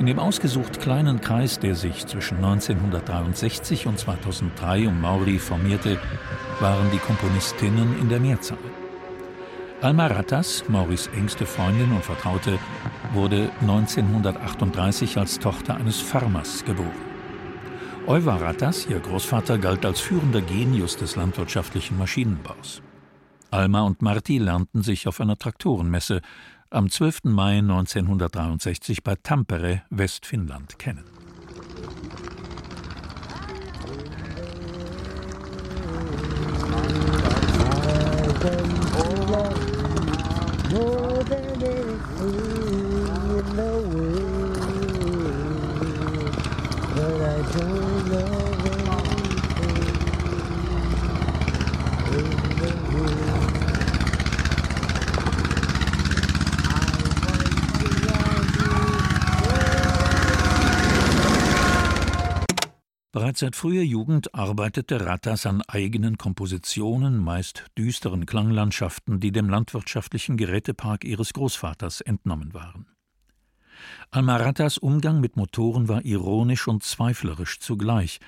In 0.00 0.06
dem 0.06 0.18
ausgesucht 0.18 0.80
kleinen 0.80 1.20
Kreis, 1.20 1.60
der 1.60 1.76
sich 1.76 2.04
zwischen 2.04 2.38
1963 2.38 3.86
und 3.86 3.96
2003 3.96 4.88
um 4.88 5.00
Mauri 5.00 5.38
formierte, 5.38 6.00
waren 6.58 6.90
die 6.92 6.98
Komponistinnen 6.98 8.00
in 8.00 8.08
der 8.08 8.18
Mehrzahl. 8.18 8.58
Alma 9.82 10.08
Rattas, 10.08 10.64
Mauris 10.66 11.08
engste 11.16 11.46
Freundin 11.46 11.92
und 11.92 12.04
Vertraute, 12.04 12.58
wurde 13.12 13.50
1938 13.60 15.16
als 15.16 15.38
Tochter 15.38 15.76
eines 15.76 16.00
Farmers 16.00 16.64
geboren. 16.64 17.13
Euvar 18.06 18.42
Rattas, 18.42 18.86
ihr 18.86 19.00
Großvater, 19.00 19.56
galt 19.56 19.86
als 19.86 19.98
führender 20.00 20.42
Genius 20.42 20.98
des 20.98 21.16
landwirtschaftlichen 21.16 21.96
Maschinenbaus. 21.96 22.82
Alma 23.50 23.80
und 23.80 24.02
Marti 24.02 24.36
lernten 24.36 24.82
sich 24.82 25.08
auf 25.08 25.22
einer 25.22 25.38
Traktorenmesse 25.38 26.20
am 26.68 26.90
12. 26.90 27.24
Mai 27.24 27.58
1963 27.58 29.02
bei 29.02 29.14
Tampere, 29.16 29.82
Westfinnland, 29.88 30.78
kennen. 30.78 31.04
Bereits 63.14 63.40
seit 63.40 63.56
früher 63.56 63.82
Jugend 63.82 64.34
arbeitete 64.34 65.06
Rattas 65.06 65.46
an 65.46 65.62
eigenen 65.66 66.18
Kompositionen, 66.18 67.18
meist 67.18 67.64
düsteren 67.78 68.26
Klanglandschaften, 68.26 69.18
die 69.18 69.32
dem 69.32 69.48
landwirtschaftlichen 69.48 70.36
Gerätepark 70.36 71.04
ihres 71.04 71.32
Großvaters 71.32 72.00
entnommen 72.00 72.54
waren. 72.54 72.93
Alma 74.10 74.36
Rattas 74.36 74.78
Umgang 74.78 75.20
mit 75.20 75.36
Motoren 75.36 75.88
war 75.88 76.04
ironisch 76.04 76.68
und 76.68 76.82
zweiflerisch 76.82 77.60
zugleich. 77.60 78.20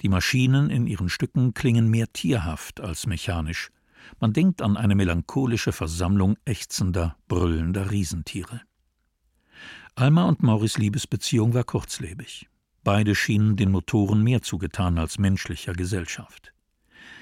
Die 0.00 0.08
Maschinen 0.08 0.70
in 0.70 0.86
ihren 0.86 1.08
Stücken 1.08 1.54
klingen 1.54 1.88
mehr 1.88 2.12
tierhaft 2.12 2.80
als 2.80 3.06
mechanisch. 3.06 3.70
Man 4.20 4.32
denkt 4.32 4.62
an 4.62 4.76
eine 4.76 4.94
melancholische 4.94 5.72
Versammlung 5.72 6.36
ächzender, 6.44 7.16
brüllender 7.28 7.90
Riesentiere. 7.90 8.60
Alma 9.94 10.24
und 10.24 10.42
Maurice 10.42 10.80
Liebesbeziehung 10.80 11.54
war 11.54 11.64
kurzlebig. 11.64 12.48
Beide 12.82 13.14
schienen 13.14 13.56
den 13.56 13.70
Motoren 13.70 14.22
mehr 14.22 14.42
zugetan 14.42 14.98
als 14.98 15.18
menschlicher 15.18 15.72
Gesellschaft. 15.72 16.52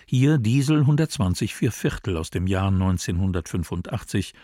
Hier 0.06 0.38
Diesel 0.38 0.80
120 0.80 1.54
vier 1.54 1.70
Viertel 1.70 2.16
aus 2.16 2.30
dem 2.30 2.46
Jahr 2.46 2.68
1985 2.68 4.34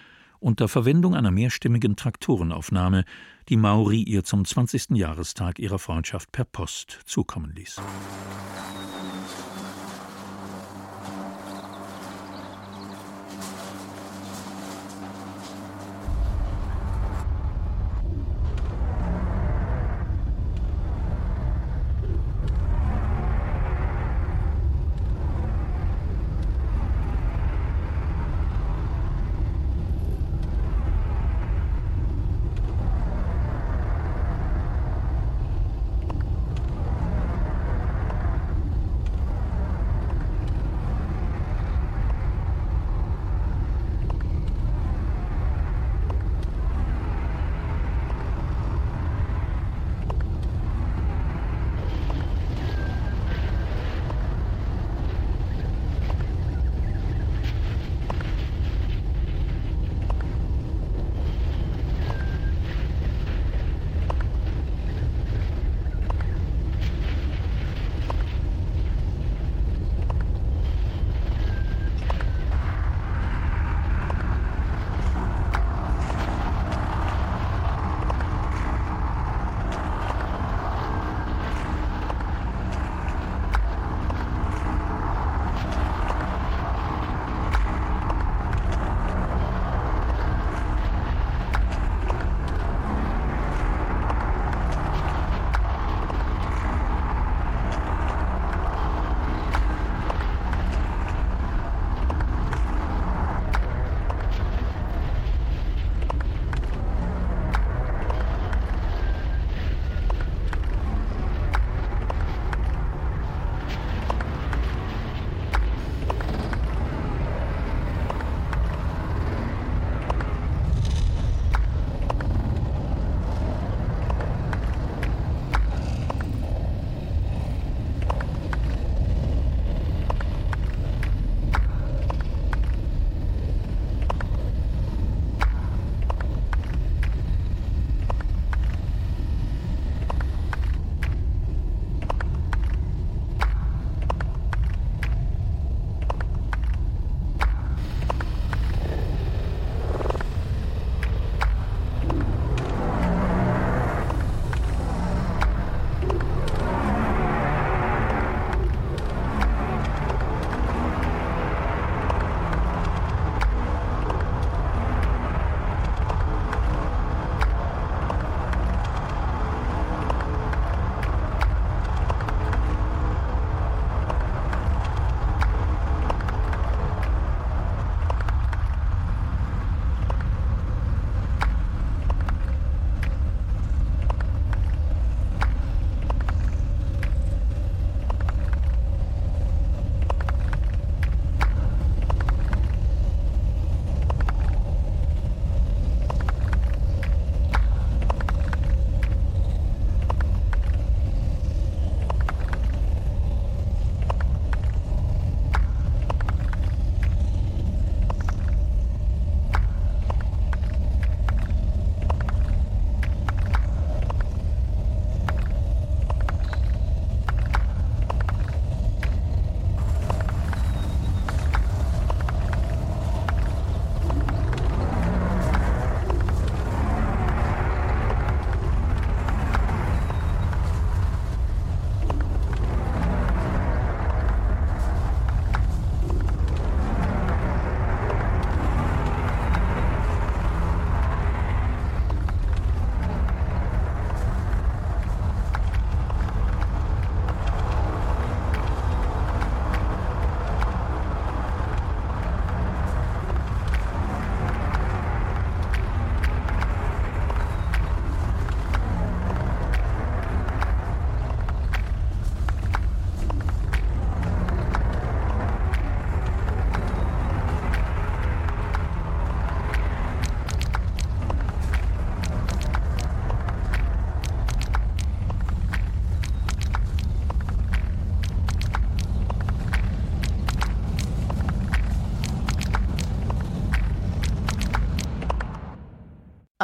unter 0.41 0.68
Verwendung 0.68 1.14
einer 1.14 1.30
mehrstimmigen 1.30 1.97
Traktorenaufnahme, 1.97 3.05
die 3.49 3.57
Mauri 3.57 4.03
ihr 4.03 4.24
zum 4.24 4.45
20. 4.45 4.91
Jahrestag 4.91 5.59
ihrer 5.59 5.78
Freundschaft 5.78 6.32
per 6.32 6.45
Post 6.45 7.01
zukommen 7.05 7.53
ließ. 7.55 7.80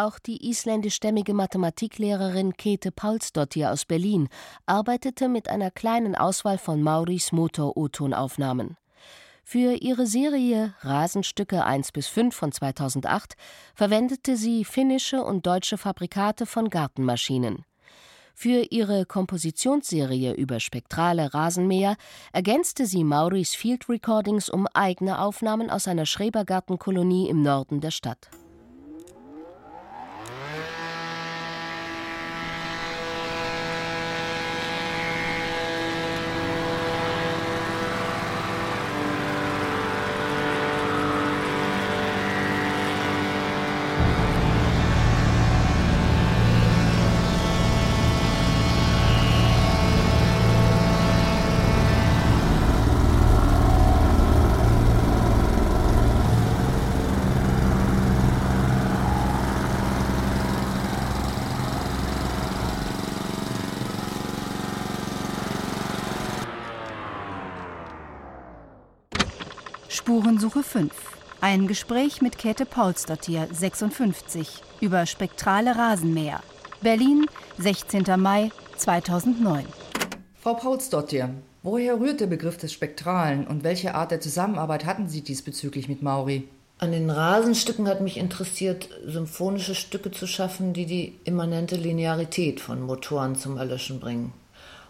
Auch 0.04 0.18
die 0.18 0.50
isländischstämmige 0.50 1.32
Mathematiklehrerin 1.32 2.58
Käthe 2.58 2.92
Paulsdottir 2.92 3.72
aus 3.72 3.86
Berlin 3.86 4.28
arbeitete 4.66 5.30
mit 5.30 5.48
einer 5.48 5.70
kleinen 5.70 6.14
Auswahl 6.14 6.58
von 6.58 6.82
Mauris 6.82 7.32
Motor-O-Tonaufnahmen. 7.32 8.76
Für 9.44 9.72
ihre 9.72 10.06
Serie 10.06 10.74
Rasenstücke 10.80 11.64
1 11.64 11.92
bis 11.92 12.08
5 12.08 12.36
von 12.36 12.52
2008 12.52 13.32
verwendete 13.74 14.36
sie 14.36 14.66
finnische 14.66 15.24
und 15.24 15.46
deutsche 15.46 15.78
Fabrikate 15.78 16.44
von 16.44 16.68
Gartenmaschinen. 16.68 17.64
Für 18.34 18.66
ihre 18.70 19.06
Kompositionsserie 19.06 20.34
über 20.34 20.60
spektrale 20.60 21.32
Rasenmäher 21.32 21.96
ergänzte 22.34 22.84
sie 22.84 23.04
Mauris 23.04 23.54
Field 23.54 23.88
Recordings 23.88 24.50
um 24.50 24.66
eigene 24.74 25.18
Aufnahmen 25.18 25.70
aus 25.70 25.88
einer 25.88 26.04
Schrebergartenkolonie 26.04 27.30
im 27.30 27.40
Norden 27.40 27.80
der 27.80 27.90
Stadt. 27.90 28.28
Spurensuche 70.54 70.62
5. 70.62 70.92
Ein 71.40 71.66
Gespräch 71.66 72.22
mit 72.22 72.38
Käthe 72.38 72.64
Paulsdottir, 72.64 73.48
56, 73.52 74.62
über 74.80 75.04
spektrale 75.04 75.76
Rasenmäher. 75.76 76.40
Berlin, 76.80 77.26
16. 77.58 78.04
Mai 78.18 78.52
2009. 78.76 79.64
Frau 80.40 80.54
Paulsdottir, 80.54 81.30
woher 81.64 81.98
rührt 81.98 82.20
der 82.20 82.28
Begriff 82.28 82.56
des 82.56 82.72
Spektralen 82.72 83.48
und 83.48 83.64
welche 83.64 83.96
Art 83.96 84.12
der 84.12 84.20
Zusammenarbeit 84.20 84.84
hatten 84.84 85.08
Sie 85.08 85.22
diesbezüglich 85.22 85.88
mit 85.88 86.02
Mauri? 86.02 86.46
An 86.78 86.92
den 86.92 87.10
Rasenstücken 87.10 87.88
hat 87.88 88.00
mich 88.00 88.16
interessiert, 88.16 88.88
symphonische 89.04 89.74
Stücke 89.74 90.12
zu 90.12 90.28
schaffen, 90.28 90.72
die 90.72 90.86
die 90.86 91.18
immanente 91.24 91.74
Linearität 91.74 92.60
von 92.60 92.80
Motoren 92.80 93.34
zum 93.34 93.56
Erlöschen 93.56 93.98
bringen 93.98 94.32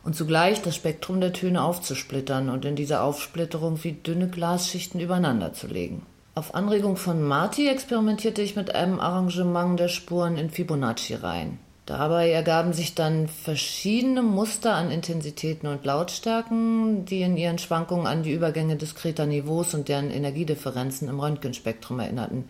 und 0.04 0.14
zugleich 0.14 0.62
das 0.62 0.76
Spektrum 0.76 1.20
der 1.20 1.32
Töne 1.32 1.62
aufzusplittern 1.62 2.50
und 2.50 2.64
in 2.64 2.76
dieser 2.76 3.02
Aufsplitterung 3.02 3.82
wie 3.82 3.92
dünne 3.92 4.28
Glasschichten 4.28 5.00
übereinander 5.00 5.52
zu 5.52 5.66
legen. 5.66 6.06
Auf 6.34 6.54
Anregung 6.54 6.96
von 6.96 7.22
Marty 7.22 7.68
experimentierte 7.68 8.42
ich 8.42 8.56
mit 8.56 8.74
einem 8.74 9.00
Arrangement 9.00 9.78
der 9.78 9.88
Spuren 9.88 10.36
in 10.36 10.50
Fibonacci-Reihen. 10.50 11.58
Dabei 11.86 12.30
ergaben 12.30 12.72
sich 12.72 12.94
dann 12.94 13.28
verschiedene 13.28 14.22
Muster 14.22 14.74
an 14.74 14.90
Intensitäten 14.90 15.68
und 15.68 15.84
Lautstärken, 15.84 17.04
die 17.04 17.20
in 17.20 17.36
ihren 17.36 17.58
Schwankungen 17.58 18.06
an 18.06 18.22
die 18.22 18.32
Übergänge 18.32 18.76
diskreter 18.76 19.26
Niveaus 19.26 19.74
und 19.74 19.88
deren 19.88 20.10
Energiedifferenzen 20.10 21.08
im 21.08 21.20
Röntgenspektrum 21.20 22.00
erinnerten. 22.00 22.48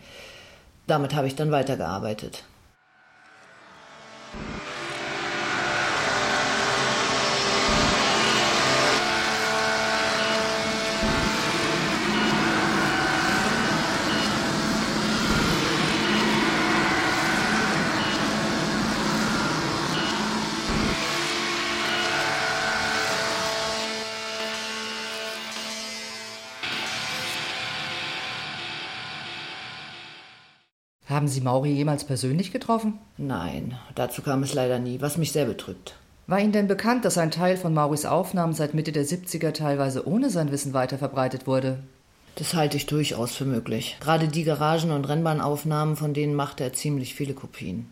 Damit 0.86 1.14
habe 1.14 1.26
ich 1.26 1.34
dann 1.34 1.50
weitergearbeitet. 1.50 2.44
Haben 31.24 31.30
Sie 31.30 31.40
Mauri 31.40 31.70
jemals 31.72 32.04
persönlich 32.04 32.52
getroffen? 32.52 32.98
Nein, 33.16 33.78
dazu 33.94 34.20
kam 34.20 34.42
es 34.42 34.52
leider 34.52 34.78
nie, 34.78 35.00
was 35.00 35.16
mich 35.16 35.32
sehr 35.32 35.46
betrübt. 35.46 35.96
War 36.26 36.38
Ihnen 36.38 36.52
denn 36.52 36.68
bekannt, 36.68 37.06
dass 37.06 37.16
ein 37.16 37.30
Teil 37.30 37.56
von 37.56 37.72
Mauris 37.72 38.04
Aufnahmen 38.04 38.52
seit 38.52 38.74
Mitte 38.74 38.92
der 38.92 39.06
70er 39.06 39.52
teilweise 39.52 40.06
ohne 40.06 40.28
sein 40.28 40.52
Wissen 40.52 40.74
weiterverbreitet 40.74 41.46
wurde? 41.46 41.78
Das 42.34 42.52
halte 42.52 42.76
ich 42.76 42.84
durchaus 42.84 43.34
für 43.34 43.46
möglich. 43.46 43.96
Gerade 44.00 44.28
die 44.28 44.44
Garagen- 44.44 44.90
und 44.90 45.08
Rennbahnaufnahmen, 45.08 45.96
von 45.96 46.12
denen 46.12 46.34
machte 46.34 46.62
er 46.62 46.74
ziemlich 46.74 47.14
viele 47.14 47.32
Kopien. 47.32 47.90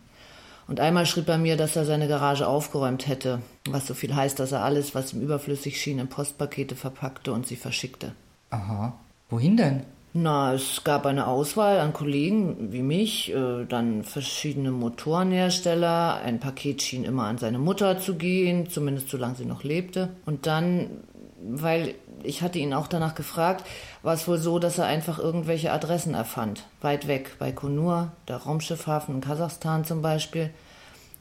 Und 0.67 0.79
einmal 0.79 1.07
schrieb 1.07 1.27
er 1.27 1.39
mir, 1.39 1.57
dass 1.57 1.75
er 1.75 1.85
seine 1.85 2.07
Garage 2.07 2.47
aufgeräumt 2.47 3.07
hätte, 3.07 3.41
was 3.67 3.87
so 3.87 3.95
viel 3.95 4.13
heißt, 4.15 4.39
dass 4.39 4.51
er 4.51 4.63
alles, 4.63 4.93
was 4.93 5.11
ihm 5.11 5.21
überflüssig 5.21 5.81
schien, 5.81 5.97
in 5.97 6.07
Postpakete 6.07 6.75
verpackte 6.75 7.33
und 7.33 7.47
sie 7.47 7.55
verschickte. 7.55 8.11
Aha. 8.51 8.93
Wohin 9.31 9.57
denn? 9.57 9.81
Na, 10.15 10.53
es 10.53 10.83
gab 10.83 11.07
eine 11.07 11.25
Auswahl 11.25 11.79
an 11.79 11.91
Kollegen 11.91 12.71
wie 12.71 12.83
mich, 12.83 13.33
äh, 13.33 13.65
dann 13.65 14.03
verschiedene 14.03 14.71
Motorenhersteller. 14.71 16.21
Ein 16.23 16.39
Paket 16.39 16.83
schien 16.83 17.03
immer 17.03 17.23
an 17.23 17.39
seine 17.39 17.57
Mutter 17.57 17.97
zu 17.97 18.13
gehen, 18.13 18.69
zumindest 18.69 19.09
solange 19.09 19.35
sie 19.35 19.45
noch 19.45 19.63
lebte. 19.63 20.09
Und 20.27 20.45
dann, 20.45 21.01
weil 21.41 21.95
ich 22.21 22.43
hatte 22.43 22.59
ihn 22.59 22.75
auch 22.75 22.85
danach 22.85 23.15
gefragt, 23.15 23.65
war 24.03 24.13
es 24.13 24.27
wohl 24.27 24.37
so, 24.37 24.59
dass 24.59 24.77
er 24.77 24.85
einfach 24.85 25.17
irgendwelche 25.17 25.71
Adressen 25.71 26.13
erfand. 26.13 26.63
Weit 26.81 27.07
weg, 27.07 27.37
bei 27.39 27.51
Konur, 27.51 28.11
der 28.27 28.37
Raumschiffhafen 28.37 29.15
in 29.15 29.21
Kasachstan 29.21 29.83
zum 29.83 30.03
Beispiel. 30.03 30.51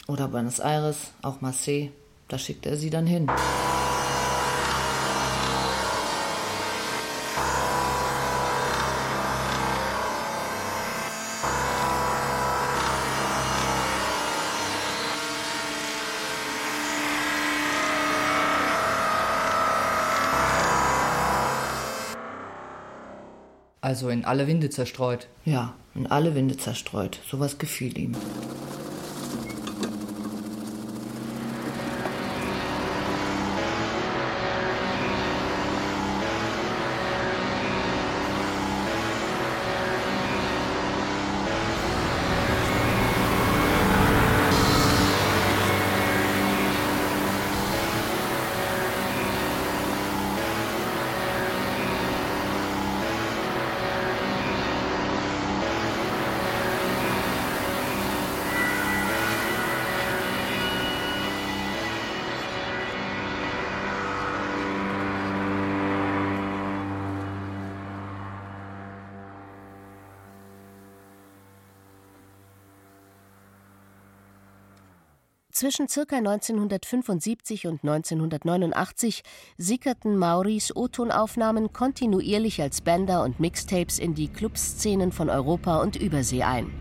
Oder 0.06 0.28
Buenos 0.28 0.58
Aires, 0.58 1.12
auch 1.22 1.40
Marseille. 1.40 1.88
Da 2.28 2.36
schickte 2.36 2.68
er 2.68 2.76
sie 2.76 2.90
dann 2.90 3.06
hin. 3.06 3.30
Also 23.92 24.08
in 24.08 24.24
alle 24.24 24.46
Winde 24.46 24.70
zerstreut. 24.70 25.28
Ja, 25.44 25.74
in 25.94 26.06
alle 26.06 26.34
Winde 26.34 26.56
zerstreut. 26.56 27.20
Sowas 27.30 27.58
gefiel 27.58 27.98
ihm. 27.98 28.12
Zwischen 75.62 75.86
ca. 75.86 76.16
1975 76.16 77.68
und 77.68 77.84
1989 77.84 79.22
sickerten 79.56 80.16
Mauris 80.16 80.74
O-Tonaufnahmen 80.74 81.72
kontinuierlich 81.72 82.60
als 82.60 82.80
Bänder 82.80 83.22
und 83.22 83.38
Mixtapes 83.38 84.00
in 84.00 84.12
die 84.12 84.26
Clubszenen 84.26 85.12
von 85.12 85.30
Europa 85.30 85.76
und 85.76 85.94
Übersee 85.94 86.42
ein. 86.42 86.72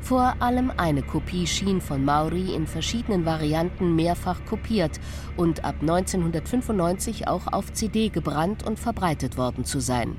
Vor 0.00 0.34
allem 0.40 0.72
eine 0.74 1.02
Kopie 1.02 1.46
schien 1.46 1.82
von 1.82 2.06
Mauri 2.06 2.54
in 2.54 2.66
verschiedenen 2.66 3.26
Varianten 3.26 3.94
mehrfach 3.96 4.42
kopiert 4.46 4.98
und 5.36 5.66
ab 5.66 5.74
1995 5.82 7.28
auch 7.28 7.52
auf 7.52 7.70
CD 7.74 8.08
gebrannt 8.08 8.66
und 8.66 8.80
verbreitet 8.80 9.36
worden 9.36 9.66
zu 9.66 9.78
sein. 9.78 10.16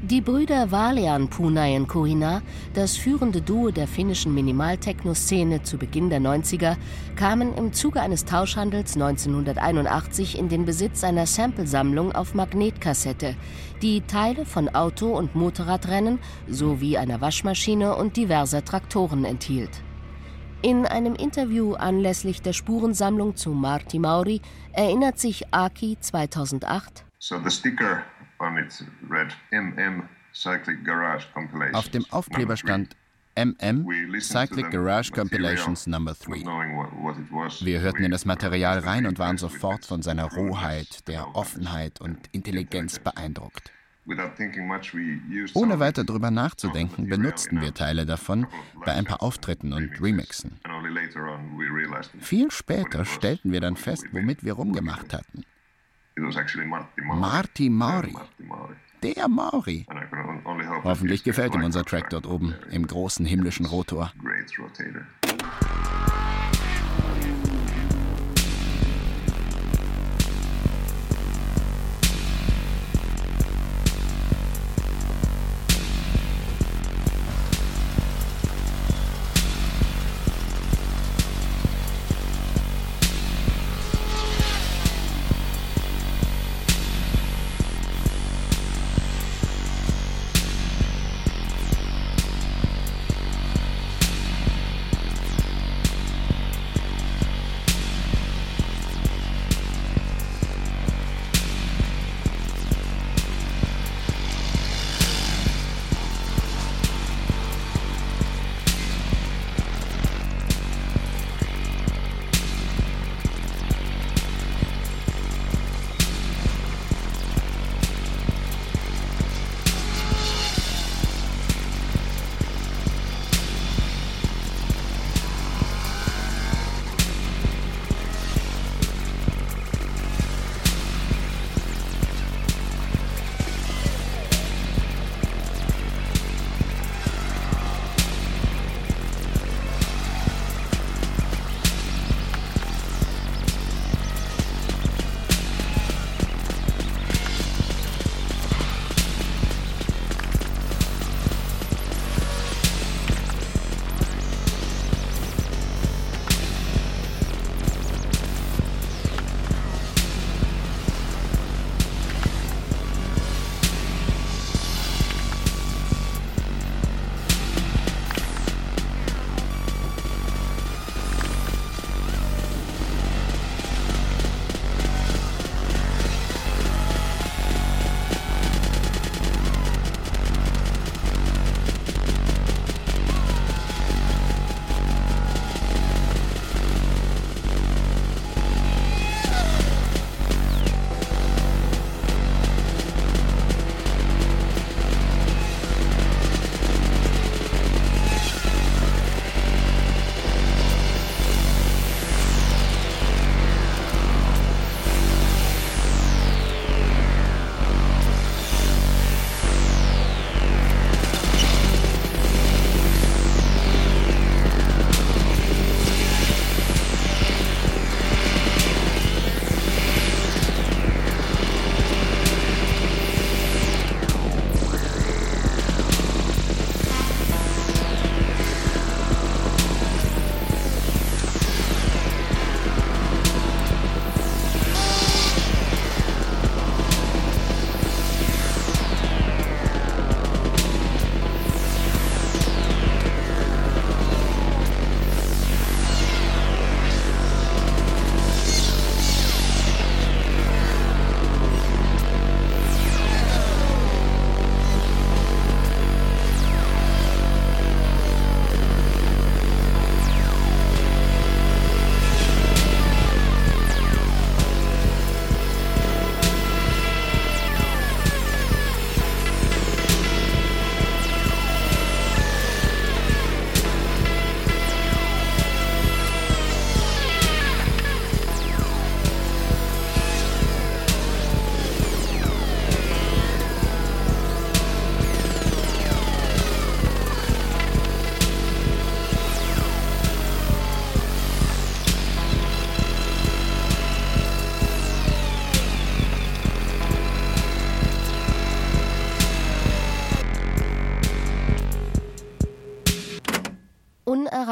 Die 0.00 0.20
Brüder 0.20 0.70
Valian 0.70 1.28
Punayen 1.28 1.88
Kohina, 1.88 2.40
das 2.72 2.96
führende 2.96 3.42
Duo 3.42 3.72
der 3.72 3.88
finnischen 3.88 4.32
Minimaltechno-Szene 4.32 5.64
zu 5.64 5.76
Beginn 5.76 6.08
der 6.08 6.20
90er, 6.20 6.76
kamen 7.16 7.52
im 7.56 7.72
Zuge 7.72 8.00
eines 8.00 8.24
Tauschhandels 8.24 8.94
1981 8.94 10.38
in 10.38 10.48
den 10.48 10.64
Besitz 10.64 11.02
einer 11.02 11.26
Samplesammlung 11.26 12.12
auf 12.12 12.34
Magnetkassette, 12.34 13.34
die 13.82 14.02
Teile 14.02 14.46
von 14.46 14.68
Auto- 14.68 15.18
und 15.18 15.34
Motorradrennen 15.34 16.20
sowie 16.46 16.96
einer 16.96 17.20
Waschmaschine 17.20 17.96
und 17.96 18.16
diverser 18.16 18.64
Traktoren 18.64 19.24
enthielt. 19.24 19.82
In 20.62 20.86
einem 20.86 21.16
Interview 21.16 21.74
anlässlich 21.74 22.40
der 22.40 22.52
Spurensammlung 22.52 23.34
zu 23.34 23.50
Marti 23.50 23.98
Mauri 23.98 24.42
erinnert 24.72 25.18
sich 25.18 25.52
Aki 25.52 25.98
2008. 25.98 27.04
So 27.18 27.36
the 27.42 27.50
sticker 27.50 28.04
auf 31.72 31.88
dem 31.88 32.04
Aufkleber 32.10 32.56
stand 32.56 32.96
MM 33.36 33.86
Cyclic 34.20 34.70
Garage 34.70 35.12
Compilations 35.12 35.86
Number 35.86 36.14
3. 36.14 36.44
Wir 37.64 37.80
hörten 37.80 38.04
in 38.04 38.10
das 38.10 38.24
Material 38.24 38.80
rein 38.80 39.06
und 39.06 39.18
waren 39.18 39.38
sofort 39.38 39.86
von 39.86 40.02
seiner 40.02 40.24
Rohheit, 40.24 41.06
der 41.06 41.36
Offenheit 41.36 42.00
und 42.00 42.18
Intelligenz 42.32 42.98
beeindruckt. 42.98 43.70
Ohne 45.54 45.78
weiter 45.78 46.02
darüber 46.02 46.30
nachzudenken, 46.30 47.08
benutzten 47.08 47.60
wir 47.60 47.74
Teile 47.74 48.06
davon 48.06 48.46
bei 48.84 48.92
ein 48.92 49.04
paar 49.04 49.22
Auftritten 49.22 49.72
und 49.72 50.00
Remixen. 50.00 50.58
Viel 52.18 52.50
später 52.50 53.04
stellten 53.04 53.52
wir 53.52 53.60
dann 53.60 53.76
fest, 53.76 54.06
womit 54.12 54.44
wir 54.44 54.54
rumgemacht 54.54 55.12
hatten. 55.12 55.44
Marty 57.04 57.70
Mauri. 57.70 58.14
Der 59.02 59.28
Mauri. 59.28 59.86
Hoffentlich 60.82 61.22
gefällt 61.22 61.54
ihm 61.54 61.62
unser 61.62 61.84
Track 61.84 62.10
dort 62.10 62.26
oben 62.26 62.54
im 62.70 62.86
großen 62.86 63.24
himmlischen 63.24 63.66
Rotor. 63.66 64.12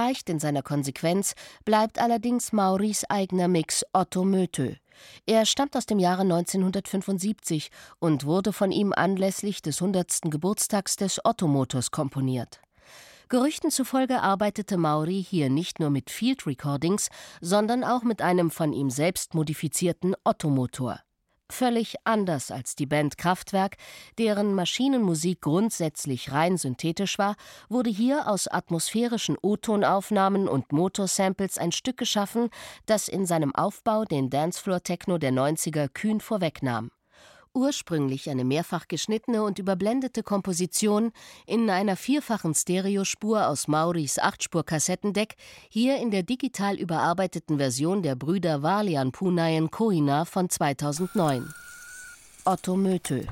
Unerreicht 0.07 0.31
in 0.31 0.39
seiner 0.39 0.63
Konsequenz 0.63 1.35
bleibt 1.65 1.99
allerdings 1.99 2.53
Mauris 2.53 3.03
eigener 3.09 3.49
Mix 3.49 3.85
Otto 3.93 4.25
Mötö. 4.25 4.77
Er 5.27 5.45
stammt 5.47 5.77
aus 5.77 5.85
dem 5.85 5.99
Jahre 5.99 6.23
1975 6.23 7.71
und 7.99 8.25
wurde 8.25 8.53
von 8.53 8.71
ihm 8.71 8.93
anlässlich 8.93 9.63
des 9.63 9.83
100. 9.83 10.31
Geburtstags 10.31 10.95
des 10.95 11.21
Otto-Motors 11.25 11.91
komponiert. 11.91 12.61
Gerüchten 13.29 13.73
zufolge 13.73 14.23
arbeitete 14.23 14.77
Mauri 14.77 15.25
hier 15.29 15.51
nicht 15.51 15.81
nur 15.81 15.91
mit 15.91 16.09
Field 16.09 16.47
Recordings, 16.47 17.09
sondern 17.41 17.83
auch 17.83 18.05
mit 18.05 18.23
einem 18.23 18.53
von 18.53 18.73
ihm 18.73 18.91
selbst 18.91 19.35
modifizierten 19.35 20.15
Ottomotor. 20.23 21.01
Völlig 21.49 21.94
anders 22.05 22.51
als 22.51 22.74
die 22.74 22.86
Band 22.86 23.18
Kraftwerk, 23.18 23.76
deren 24.18 24.55
Maschinenmusik 24.55 25.42
grundsätzlich 25.42 26.32
rein 26.32 26.57
synthetisch 26.57 27.18
war, 27.18 27.36
wurde 27.68 27.90
hier 27.90 28.28
aus 28.28 28.49
atmosphärischen 28.49 29.36
O-Tonaufnahmen 29.40 30.49
und 30.49 30.72
Motorsamples 30.72 31.59
ein 31.59 31.70
Stück 31.70 31.99
geschaffen, 31.99 32.51
das 32.86 33.07
in 33.07 33.26
seinem 33.26 33.55
Aufbau 33.55 34.05
den 34.05 34.28
Dancefloor-Techno 34.28 35.18
der 35.18 35.32
90er 35.32 35.88
kühn 35.88 36.20
vorwegnahm 36.20 36.90
ursprünglich 37.57 38.31
eine 38.31 38.45
mehrfach 38.45 38.87
geschnittene 38.87 39.43
und 39.43 39.59
überblendete 39.59 40.23
Komposition 40.23 41.11
in 41.47 41.69
einer 41.71 41.97
vierfachen 41.97 42.55
Stereospur 42.55 43.49
aus 43.49 43.67
Mauris 43.67 44.19
Achtspur-Kassettendeck, 44.19 45.35
hier 45.69 45.97
in 45.97 46.11
der 46.11 46.23
digital 46.23 46.77
überarbeiteten 46.77 47.57
Version 47.57 48.03
der 48.03 48.15
Brüder 48.15 48.63
Valian 48.63 49.11
Punayen 49.11 49.71
Kohina 49.71 50.25
von 50.27 50.49
2009. 50.49 51.53
Otto 52.45 52.77
Mötö. 52.77 53.25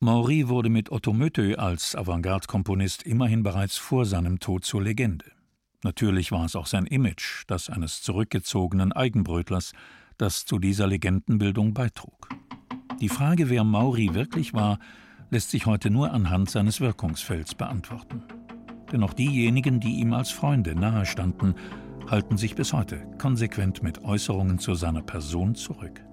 Maury 0.00 0.48
wurde 0.48 0.68
mit 0.68 0.92
Otto 0.92 1.12
Mötö 1.12 1.56
als 1.56 1.96
Avantgarde-Komponist 1.96 3.02
immerhin 3.02 3.42
bereits 3.42 3.78
vor 3.78 4.06
seinem 4.06 4.38
Tod 4.38 4.64
zur 4.64 4.80
Legende. 4.80 5.24
Natürlich 5.82 6.30
war 6.30 6.44
es 6.44 6.54
auch 6.54 6.66
sein 6.66 6.86
Image, 6.86 7.42
das 7.48 7.68
eines 7.68 8.00
zurückgezogenen 8.02 8.92
Eigenbrötlers, 8.92 9.72
das 10.16 10.44
zu 10.44 10.60
dieser 10.60 10.86
Legendenbildung 10.86 11.74
beitrug. 11.74 12.28
Die 13.00 13.08
Frage, 13.08 13.50
wer 13.50 13.64
Maury 13.64 14.14
wirklich 14.14 14.54
war, 14.54 14.78
lässt 15.30 15.50
sich 15.50 15.66
heute 15.66 15.90
nur 15.90 16.12
anhand 16.12 16.48
seines 16.48 16.80
Wirkungsfelds 16.80 17.56
beantworten. 17.56 18.22
Denn 18.92 19.02
auch 19.02 19.14
diejenigen, 19.14 19.80
die 19.80 19.98
ihm 19.98 20.12
als 20.12 20.30
Freunde 20.30 20.76
nahestanden, 20.76 21.56
halten 22.06 22.36
sich 22.36 22.54
bis 22.54 22.72
heute 22.72 23.04
konsequent 23.18 23.82
mit 23.82 24.04
Äußerungen 24.04 24.60
zu 24.60 24.76
seiner 24.76 25.02
Person 25.02 25.56
zurück. 25.56 26.07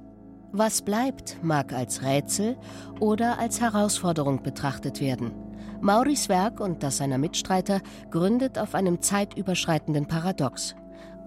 Was 0.58 0.82
bleibt, 0.82 1.44
mag 1.44 1.74
als 1.74 2.02
Rätsel 2.02 2.56
oder 3.02 3.40
als 3.40 3.60
Herausforderung 3.60 4.42
betrachtet 4.42 5.02
werden. 5.02 5.34
Mauris 5.82 6.30
Werk 6.30 6.62
und 6.62 6.82
das 6.82 6.96
seiner 6.96 7.18
Mitstreiter 7.18 7.82
gründet 8.10 8.58
auf 8.58 8.74
einem 8.74 9.02
zeitüberschreitenden 9.02 10.06
Paradox. 10.06 10.74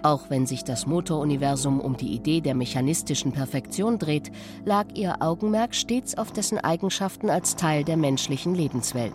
Auch 0.03 0.31
wenn 0.31 0.47
sich 0.47 0.65
das 0.65 0.87
Motoruniversum 0.87 1.79
um 1.79 1.99
die 1.99 2.15
Idee 2.15 2.41
der 2.41 2.55
mechanistischen 2.55 3.33
Perfektion 3.33 3.99
dreht, 3.99 4.33
lag 4.65 4.87
ihr 4.95 5.21
Augenmerk 5.21 5.75
stets 5.75 6.17
auf 6.17 6.33
dessen 6.33 6.57
Eigenschaften 6.57 7.29
als 7.29 7.55
Teil 7.55 7.85
der 7.85 7.99
menschlichen 7.99 8.55
Lebenswelt. 8.55 9.13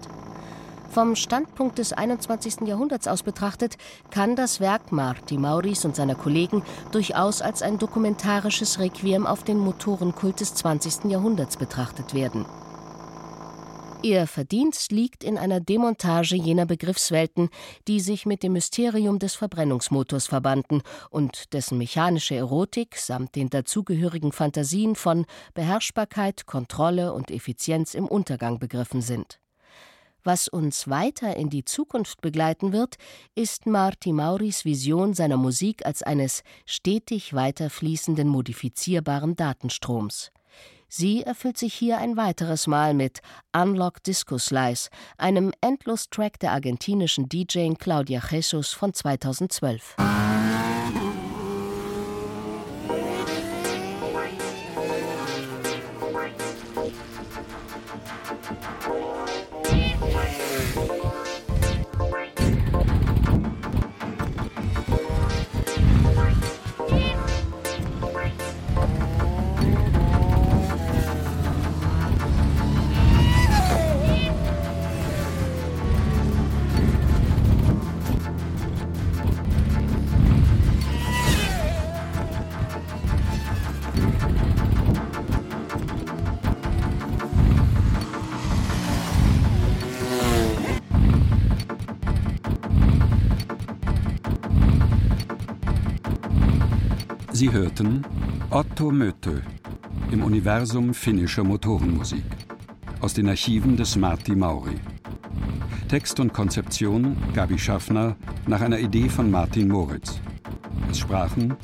Vom 0.94 1.16
Standpunkt 1.16 1.80
des 1.80 1.92
21. 1.92 2.68
Jahrhunderts 2.68 3.08
aus 3.08 3.24
betrachtet, 3.24 3.78
kann 4.12 4.36
das 4.36 4.60
Werk 4.60 4.92
Marti 4.92 5.40
Mauris 5.40 5.86
und 5.86 5.96
seiner 5.96 6.14
Kollegen 6.14 6.62
durchaus 6.92 7.42
als 7.42 7.64
ein 7.64 7.80
dokumentarisches 7.80 8.78
Requiem 8.78 9.26
auf 9.26 9.44
den 9.44 9.58
Motorenkult 9.58 10.40
des 10.40 10.54
20. 10.54 11.06
Jahrhunderts 11.06 11.58
betrachtet 11.58 12.14
werden. 12.14 12.46
Ihr 14.04 14.28
Verdienst 14.28 14.92
liegt 14.92 15.24
in 15.24 15.40
einer 15.40 15.60
Demontage 15.60 16.36
jener 16.36 16.68
Begriffswelten, 16.68 17.50
die 17.88 18.00
sich 18.00 18.28
mit 18.28 18.44
dem 18.44 18.54
Mysterium 18.54 19.18
des 19.18 19.34
Verbrennungsmotors 19.34 20.28
verbanden 20.28 20.84
und 21.10 21.54
dessen 21.54 21.80
mechanische 21.80 22.36
Erotik 22.36 22.98
samt 22.98 23.36
den 23.36 23.50
dazugehörigen 23.50 24.32
Fantasien 24.32 24.94
von 24.96 25.26
Beherrschbarkeit, 25.56 26.46
Kontrolle 26.46 27.14
und 27.14 27.32
Effizienz 27.32 27.96
im 27.96 28.06
Untergang 28.06 28.60
begriffen 28.60 29.02
sind. 29.02 29.40
Was 30.24 30.48
uns 30.48 30.88
weiter 30.88 31.36
in 31.36 31.50
die 31.50 31.66
Zukunft 31.66 32.22
begleiten 32.22 32.72
wird, 32.72 32.96
ist 33.36 33.66
Marti 33.66 34.14
Mauris 34.14 34.64
Vision 34.64 35.14
seiner 35.14 35.36
Musik 35.36 35.86
als 35.86 36.02
eines 36.02 36.44
stetig 36.66 37.34
weiterfließenden 37.34 38.30
modifizierbaren 38.30 39.36
Datenstroms. 39.36 40.32
Sie 40.88 41.24
erfüllt 41.24 41.58
sich 41.58 41.74
hier 41.74 41.98
ein 41.98 42.16
weiteres 42.16 42.68
Mal 42.68 42.94
mit 42.94 43.20
Unlock 43.52 44.02
Disco 44.04 44.38
Slice, 44.38 44.90
einem 45.18 45.52
Endlos-Track 45.60 46.40
der 46.40 46.52
argentinischen 46.52 47.28
DJ 47.28 47.74
Claudia 47.74 48.22
Jesus 48.30 48.72
von 48.72 48.94
2012. 48.94 49.96
Sie 97.44 97.52
hörten 97.52 98.04
Otto 98.52 98.90
Mötö 98.90 99.42
im 100.12 100.24
Universum 100.24 100.94
finnischer 100.94 101.44
Motorenmusik 101.44 102.24
aus 103.02 103.16
den 103.16 103.28
Archiven 103.28 103.76
des 103.76 103.98
Marti 103.98 104.34
Mauri. 104.34 104.78
Text 105.90 106.22
und 106.22 106.32
Konzeption 106.32 107.18
Gabi 107.34 107.60
Schaffner 107.60 108.16
nach 108.48 108.62
einer 108.62 108.80
Idee 108.80 109.10
von 109.10 109.30
Martin 109.30 109.68
Moritz. 109.68 110.22
Es 110.90 111.00
sprachen 111.00 111.58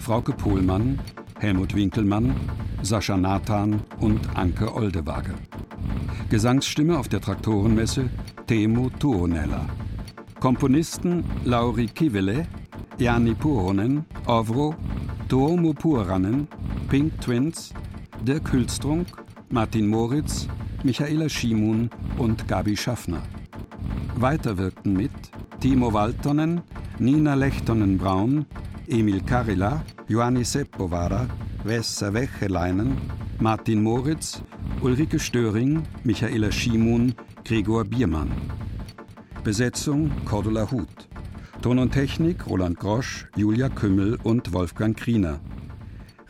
Frauke 0.00 0.32
Pohlmann, 0.32 0.98
Helmut 1.38 1.76
Winkelmann, 1.76 2.34
Sascha 2.82 3.16
Nathan 3.16 3.84
und 4.00 4.36
Anke 4.36 4.74
Oldewage. 4.74 5.34
Gesangsstimme 6.28 6.98
auf 6.98 7.06
der 7.06 7.20
Traktorenmesse 7.20 8.10
Teemu 8.48 8.90
Tuonela. 8.98 9.64
Komponisten 10.40 11.22
Lauri 11.44 11.86
Kivele, 11.86 12.48
Jani 12.98 13.34
Puronen, 13.34 14.04
Ovro 14.26 14.74
Tuomo 15.30 15.72
Puranen, 15.72 16.48
Pink 16.88 17.20
Twins, 17.20 17.72
Dirk 18.26 18.52
Hülstrunk, 18.52 19.06
Martin 19.48 19.86
Moritz, 19.86 20.48
Michaela 20.82 21.28
Schimun 21.28 21.88
und 22.18 22.48
Gabi 22.48 22.76
Schaffner. 22.76 23.22
Weiter 24.16 24.58
wirkten 24.58 24.94
mit 24.94 25.12
Timo 25.60 25.92
Waltonen, 25.92 26.62
Nina 26.98 27.34
Lechtonen-Braun, 27.34 28.44
Emil 28.88 29.20
Karila, 29.20 29.84
Joanni 30.08 30.44
Seppovara, 30.44 31.28
Vessa 31.62 32.12
Wecheleinen, 32.12 32.96
Martin 33.38 33.84
Moritz, 33.84 34.42
Ulrike 34.82 35.20
Störing, 35.20 35.84
Michaela 36.02 36.50
Schimun, 36.50 37.14
Gregor 37.44 37.84
Biermann. 37.84 38.32
Besetzung 39.44 40.10
Cordula 40.24 40.68
Huth. 40.68 41.09
Ton 41.62 41.78
und 41.78 41.92
Technik 41.92 42.46
Roland 42.46 42.78
Grosch, 42.78 43.26
Julia 43.36 43.68
Kümmel 43.68 44.18
und 44.22 44.54
Wolfgang 44.54 44.96
Kriener. 44.96 45.40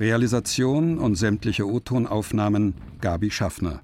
Realisation 0.00 0.98
und 0.98 1.14
sämtliche 1.14 1.68
O-Tonaufnahmen 1.68 2.74
Gabi 3.00 3.30
Schaffner. 3.30 3.80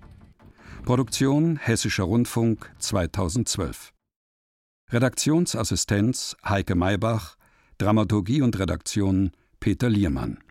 Produktion 0.84 1.56
Hessischer 1.56 2.02
Rundfunk 2.02 2.72
2012. 2.78 3.92
Redaktionsassistenz 4.90 6.36
Heike 6.44 6.74
Maybach, 6.74 7.36
Dramaturgie 7.78 8.42
und 8.42 8.58
Redaktion 8.58 9.30
Peter 9.60 9.88
Liermann 9.88 10.38